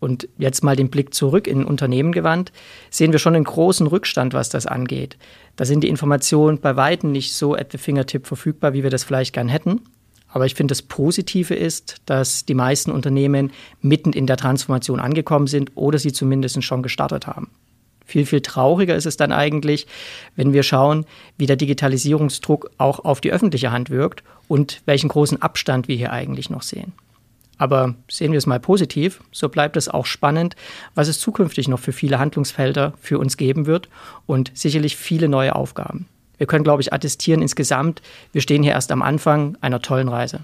Und 0.00 0.28
jetzt 0.36 0.62
mal 0.62 0.76
den 0.76 0.90
Blick 0.90 1.14
zurück 1.14 1.46
in 1.46 1.64
Unternehmen 1.64 2.12
gewandt, 2.12 2.52
sehen 2.90 3.12
wir 3.12 3.18
schon 3.18 3.34
einen 3.34 3.44
großen 3.44 3.86
Rückstand, 3.86 4.34
was 4.34 4.50
das 4.50 4.66
angeht. 4.66 5.16
Da 5.56 5.64
sind 5.64 5.82
die 5.82 5.88
Informationen 5.88 6.60
bei 6.60 6.76
Weitem 6.76 7.10
nicht 7.10 7.34
so 7.34 7.54
at 7.54 7.72
the 7.72 7.78
fingertip 7.78 8.26
verfügbar, 8.26 8.74
wie 8.74 8.82
wir 8.82 8.90
das 8.90 9.04
vielleicht 9.04 9.32
gern 9.32 9.48
hätten. 9.48 9.80
Aber 10.34 10.46
ich 10.46 10.56
finde, 10.56 10.72
das 10.72 10.82
Positive 10.82 11.54
ist, 11.54 11.98
dass 12.06 12.44
die 12.44 12.54
meisten 12.54 12.90
Unternehmen 12.90 13.52
mitten 13.82 14.12
in 14.12 14.26
der 14.26 14.36
Transformation 14.36 14.98
angekommen 14.98 15.46
sind 15.46 15.70
oder 15.76 15.96
sie 15.96 16.12
zumindest 16.12 16.60
schon 16.64 16.82
gestartet 16.82 17.28
haben. 17.28 17.52
Viel, 18.04 18.26
viel 18.26 18.40
trauriger 18.40 18.96
ist 18.96 19.06
es 19.06 19.16
dann 19.16 19.30
eigentlich, 19.30 19.86
wenn 20.34 20.52
wir 20.52 20.64
schauen, 20.64 21.06
wie 21.38 21.46
der 21.46 21.54
Digitalisierungsdruck 21.54 22.72
auch 22.78 23.04
auf 23.04 23.20
die 23.20 23.30
öffentliche 23.30 23.70
Hand 23.70 23.90
wirkt 23.90 24.24
und 24.48 24.82
welchen 24.86 25.08
großen 25.08 25.40
Abstand 25.40 25.86
wir 25.86 25.94
hier 25.94 26.12
eigentlich 26.12 26.50
noch 26.50 26.62
sehen. 26.62 26.94
Aber 27.56 27.94
sehen 28.10 28.32
wir 28.32 28.38
es 28.38 28.46
mal 28.46 28.58
positiv, 28.58 29.20
so 29.30 29.48
bleibt 29.48 29.76
es 29.76 29.88
auch 29.88 30.04
spannend, 30.04 30.56
was 30.96 31.06
es 31.06 31.20
zukünftig 31.20 31.68
noch 31.68 31.78
für 31.78 31.92
viele 31.92 32.18
Handlungsfelder 32.18 32.94
für 33.00 33.20
uns 33.20 33.36
geben 33.36 33.66
wird 33.66 33.88
und 34.26 34.50
sicherlich 34.52 34.96
viele 34.96 35.28
neue 35.28 35.54
Aufgaben. 35.54 36.08
Wir 36.38 36.46
können, 36.46 36.64
glaube 36.64 36.82
ich, 36.82 36.92
attestieren 36.92 37.42
insgesamt, 37.42 38.02
wir 38.32 38.40
stehen 38.40 38.62
hier 38.62 38.72
erst 38.72 38.92
am 38.92 39.02
Anfang 39.02 39.56
einer 39.60 39.80
tollen 39.80 40.08
Reise. 40.08 40.40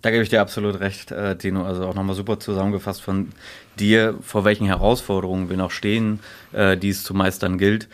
Da 0.00 0.12
gebe 0.12 0.22
ich 0.22 0.28
dir 0.28 0.40
absolut 0.40 0.78
recht, 0.78 1.10
äh, 1.10 1.36
Tino. 1.36 1.64
Also 1.64 1.84
auch 1.84 1.94
nochmal 1.94 2.14
super 2.14 2.38
zusammengefasst 2.38 3.02
von 3.02 3.32
dir, 3.80 4.14
vor 4.22 4.44
welchen 4.44 4.66
Herausforderungen 4.66 5.50
wir 5.50 5.56
noch 5.56 5.72
stehen, 5.72 6.20
äh, 6.52 6.76
die 6.76 6.90
es 6.90 7.02
zu 7.02 7.14
meistern 7.14 7.58
gilt. 7.58 7.88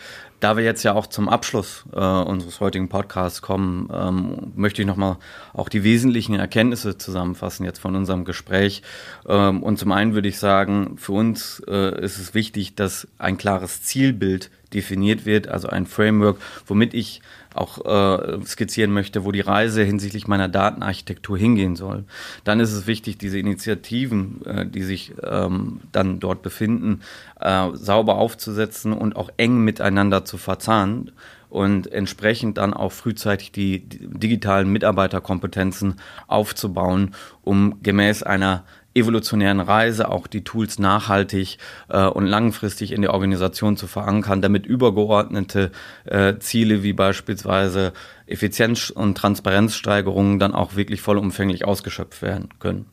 Da 0.45 0.59
wir 0.59 0.65
jetzt 0.65 0.83
ja 0.83 0.93
auch 0.93 1.07
zum 1.07 1.31
Abschluss 1.31 1.87
äh, 1.95 1.99
unseres 1.99 2.61
heutigen 2.61 2.91
Podcasts 2.91 3.41
kommen, 3.41 3.89
ähm, 3.91 4.53
möchte 4.55 4.83
ich 4.83 4.87
nochmal 4.87 5.17
auch 5.55 5.71
die 5.71 5.85
wesentlichen 5.85 6.35
Erkenntnisse 6.35 6.99
zusammenfassen 6.99 7.65
jetzt 7.65 7.79
von 7.79 7.97
unserem 7.97 8.27
Gespräch. 8.27 8.83
Ähm, 9.27 9.63
und 9.63 9.79
zum 9.79 9.91
einen 9.91 10.13
würde 10.13 10.29
ich 10.29 10.39
sagen, 10.39 10.99
für 10.99 11.13
uns 11.13 11.63
äh, 11.67 11.99
ist 11.99 12.19
es 12.19 12.35
wichtig, 12.35 12.75
dass 12.75 13.09
ein 13.17 13.39
klares 13.39 13.85
Zielbild 13.85 14.51
definiert 14.75 15.25
wird, 15.25 15.49
also 15.49 15.69
ein 15.69 15.87
Framework, 15.87 16.37
womit 16.67 16.93
ich 16.93 17.23
auch 17.55 17.85
äh, 17.85 18.45
skizzieren 18.45 18.93
möchte, 18.93 19.25
wo 19.25 19.33
die 19.33 19.41
Reise 19.41 19.83
hinsichtlich 19.83 20.27
meiner 20.27 20.49
Datenarchitektur 20.49 21.39
hingehen 21.39 21.77
soll. 21.77 22.05
Dann 22.45 22.61
ist 22.61 22.73
es 22.73 22.87
wichtig, 22.87 23.19
diese 23.19 23.39
Initiativen, 23.39 24.45
äh, 24.45 24.67
die 24.67 24.83
sich 24.83 25.13
ähm, 25.23 25.81
dann 25.93 26.21
dort 26.21 26.43
befinden, 26.43 27.01
äh, 27.41 27.69
sauber 27.75 28.17
aufzusetzen 28.17 28.93
und 28.93 29.17
auch 29.17 29.31
eng 29.37 29.65
miteinander 29.65 30.25
zu 30.25 30.37
verzahnen 30.37 31.13
und 31.55 31.93
entsprechend 31.93 32.59
dann 32.59 32.75
auch 32.75 32.91
frühzeitig 32.91 33.53
die, 33.53 33.79
die 33.79 34.09
digitalen 34.09 34.73
Mitarbeiterkompetenzen 34.73 35.95
aufzubauen, 36.27 37.15
um 37.43 37.81
gemäß 37.81 38.25
einer 38.25 38.65
evolutionären 38.95 39.61
Reise 39.61 40.09
auch 40.09 40.27
die 40.27 40.45
Tools 40.45 40.79
nachhaltig 40.79 41.59
äh, 41.89 42.07
und 42.07 42.27
langfristig 42.27 42.93
in 42.93 43.03
der 43.03 43.13
Organisation 43.13 43.77
zu 43.77 43.87
verankern, 43.87 44.41
damit 44.41 44.67
übergeordnete 44.67 45.73
äh, 46.05 46.39
Ziele 46.39 46.83
wie 46.83 46.93
beispielsweise 46.93 47.93
Effizienz- 48.27 48.91
und 48.91 49.17
Transparenzsteigerungen 49.19 50.39
dann 50.39 50.55
auch 50.55 50.77
wirklich 50.77 51.03
vollumfänglich 51.03 51.65
ausgeschöpft 51.65 52.23
werden 52.23 52.49
können. 52.59 52.87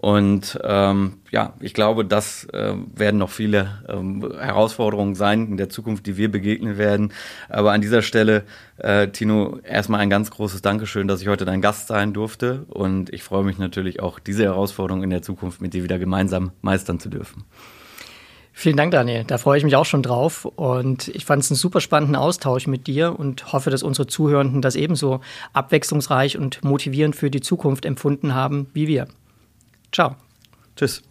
Und 0.00 0.58
ähm, 0.64 1.18
ja, 1.30 1.52
ich 1.60 1.74
glaube, 1.74 2.06
das 2.06 2.44
äh, 2.54 2.72
werden 2.94 3.18
noch 3.18 3.28
viele 3.28 3.82
ähm, 3.86 4.32
Herausforderungen 4.40 5.14
sein 5.14 5.46
in 5.48 5.56
der 5.58 5.68
Zukunft, 5.68 6.06
die 6.06 6.16
wir 6.16 6.30
begegnen 6.30 6.78
werden. 6.78 7.12
Aber 7.50 7.72
an 7.72 7.82
dieser 7.82 8.00
Stelle, 8.00 8.44
äh, 8.78 9.08
Tino, 9.08 9.58
erstmal 9.62 10.00
ein 10.00 10.08
ganz 10.08 10.30
großes 10.30 10.62
Dankeschön, 10.62 11.06
dass 11.06 11.20
ich 11.20 11.28
heute 11.28 11.44
dein 11.44 11.60
Gast 11.60 11.88
sein 11.88 12.14
durfte. 12.14 12.64
Und 12.68 13.12
ich 13.12 13.22
freue 13.22 13.44
mich 13.44 13.58
natürlich 13.58 14.00
auch, 14.00 14.18
diese 14.18 14.44
Herausforderung 14.44 15.02
in 15.02 15.10
der 15.10 15.20
Zukunft 15.20 15.60
mit 15.60 15.74
dir 15.74 15.84
wieder 15.84 15.98
gemeinsam 15.98 16.52
meistern 16.62 16.98
zu 16.98 17.10
dürfen. 17.10 17.44
Vielen 18.54 18.78
Dank, 18.78 18.92
Daniel. 18.92 19.24
Da 19.24 19.36
freue 19.36 19.58
ich 19.58 19.64
mich 19.64 19.76
auch 19.76 19.84
schon 19.84 20.02
drauf. 20.02 20.46
Und 20.46 21.08
ich 21.08 21.26
fand 21.26 21.42
es 21.42 21.50
einen 21.50 21.58
super 21.58 21.82
spannenden 21.82 22.16
Austausch 22.16 22.66
mit 22.66 22.86
dir 22.86 23.18
und 23.18 23.52
hoffe, 23.52 23.68
dass 23.68 23.82
unsere 23.82 24.06
Zuhörenden 24.06 24.62
das 24.62 24.76
ebenso 24.76 25.20
abwechslungsreich 25.52 26.38
und 26.38 26.64
motivierend 26.64 27.16
für 27.16 27.30
die 27.30 27.42
Zukunft 27.42 27.84
empfunden 27.84 28.34
haben 28.34 28.68
wie 28.72 28.88
wir. 28.88 29.06
Ciao. 29.92 30.16
Tschüss. 30.76 31.02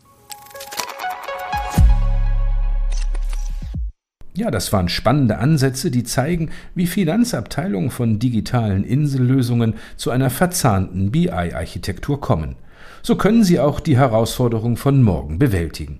Ja, 4.34 4.52
das 4.52 4.72
waren 4.72 4.88
spannende 4.88 5.40
Ansätze, 5.40 5.92
die 5.92 6.06
zeigen, 6.06 6.52
wie 6.74 6.88
Finanzabteilungen 6.88 7.92
von 7.92 8.20
digitalen 8.20 8.86
Insellösungen 8.86 9.74
zu 9.98 10.12
einer 10.12 10.30
verzahnten 10.30 11.12
BI-Architektur 11.12 12.22
kommen. 12.22 12.56
So 13.02 13.16
können 13.16 13.44
sie 13.44 13.60
auch 13.60 13.82
die 13.82 13.98
Herausforderung 13.98 14.78
von 14.78 15.04
morgen 15.04 15.40
bewältigen. 15.40 16.00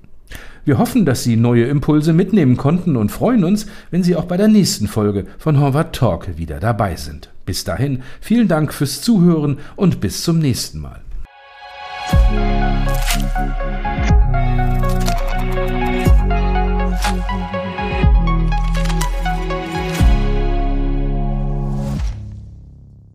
Wir 0.64 0.78
hoffen, 0.78 1.06
dass 1.06 1.24
Sie 1.24 1.36
neue 1.36 1.66
Impulse 1.66 2.14
mitnehmen 2.14 2.56
konnten 2.56 2.96
und 2.96 3.12
freuen 3.12 3.44
uns, 3.44 3.66
wenn 3.92 4.04
Sie 4.04 4.16
auch 4.16 4.26
bei 4.26 4.38
der 4.38 4.48
nächsten 4.48 4.88
Folge 4.88 5.26
von 5.38 5.60
Horvath 5.60 5.94
Talk 5.94 6.38
wieder 6.38 6.60
dabei 6.60 6.96
sind. 6.96 7.32
Bis 7.46 7.64
dahin, 7.64 8.04
vielen 8.22 8.48
Dank 8.48 8.74
fürs 8.74 9.02
Zuhören 9.02 9.58
und 9.76 10.00
bis 10.00 10.24
zum 10.24 10.40
nächsten 10.40 10.80
Mal. 10.80 11.02
Thank 12.12 13.60
you. 13.60 13.69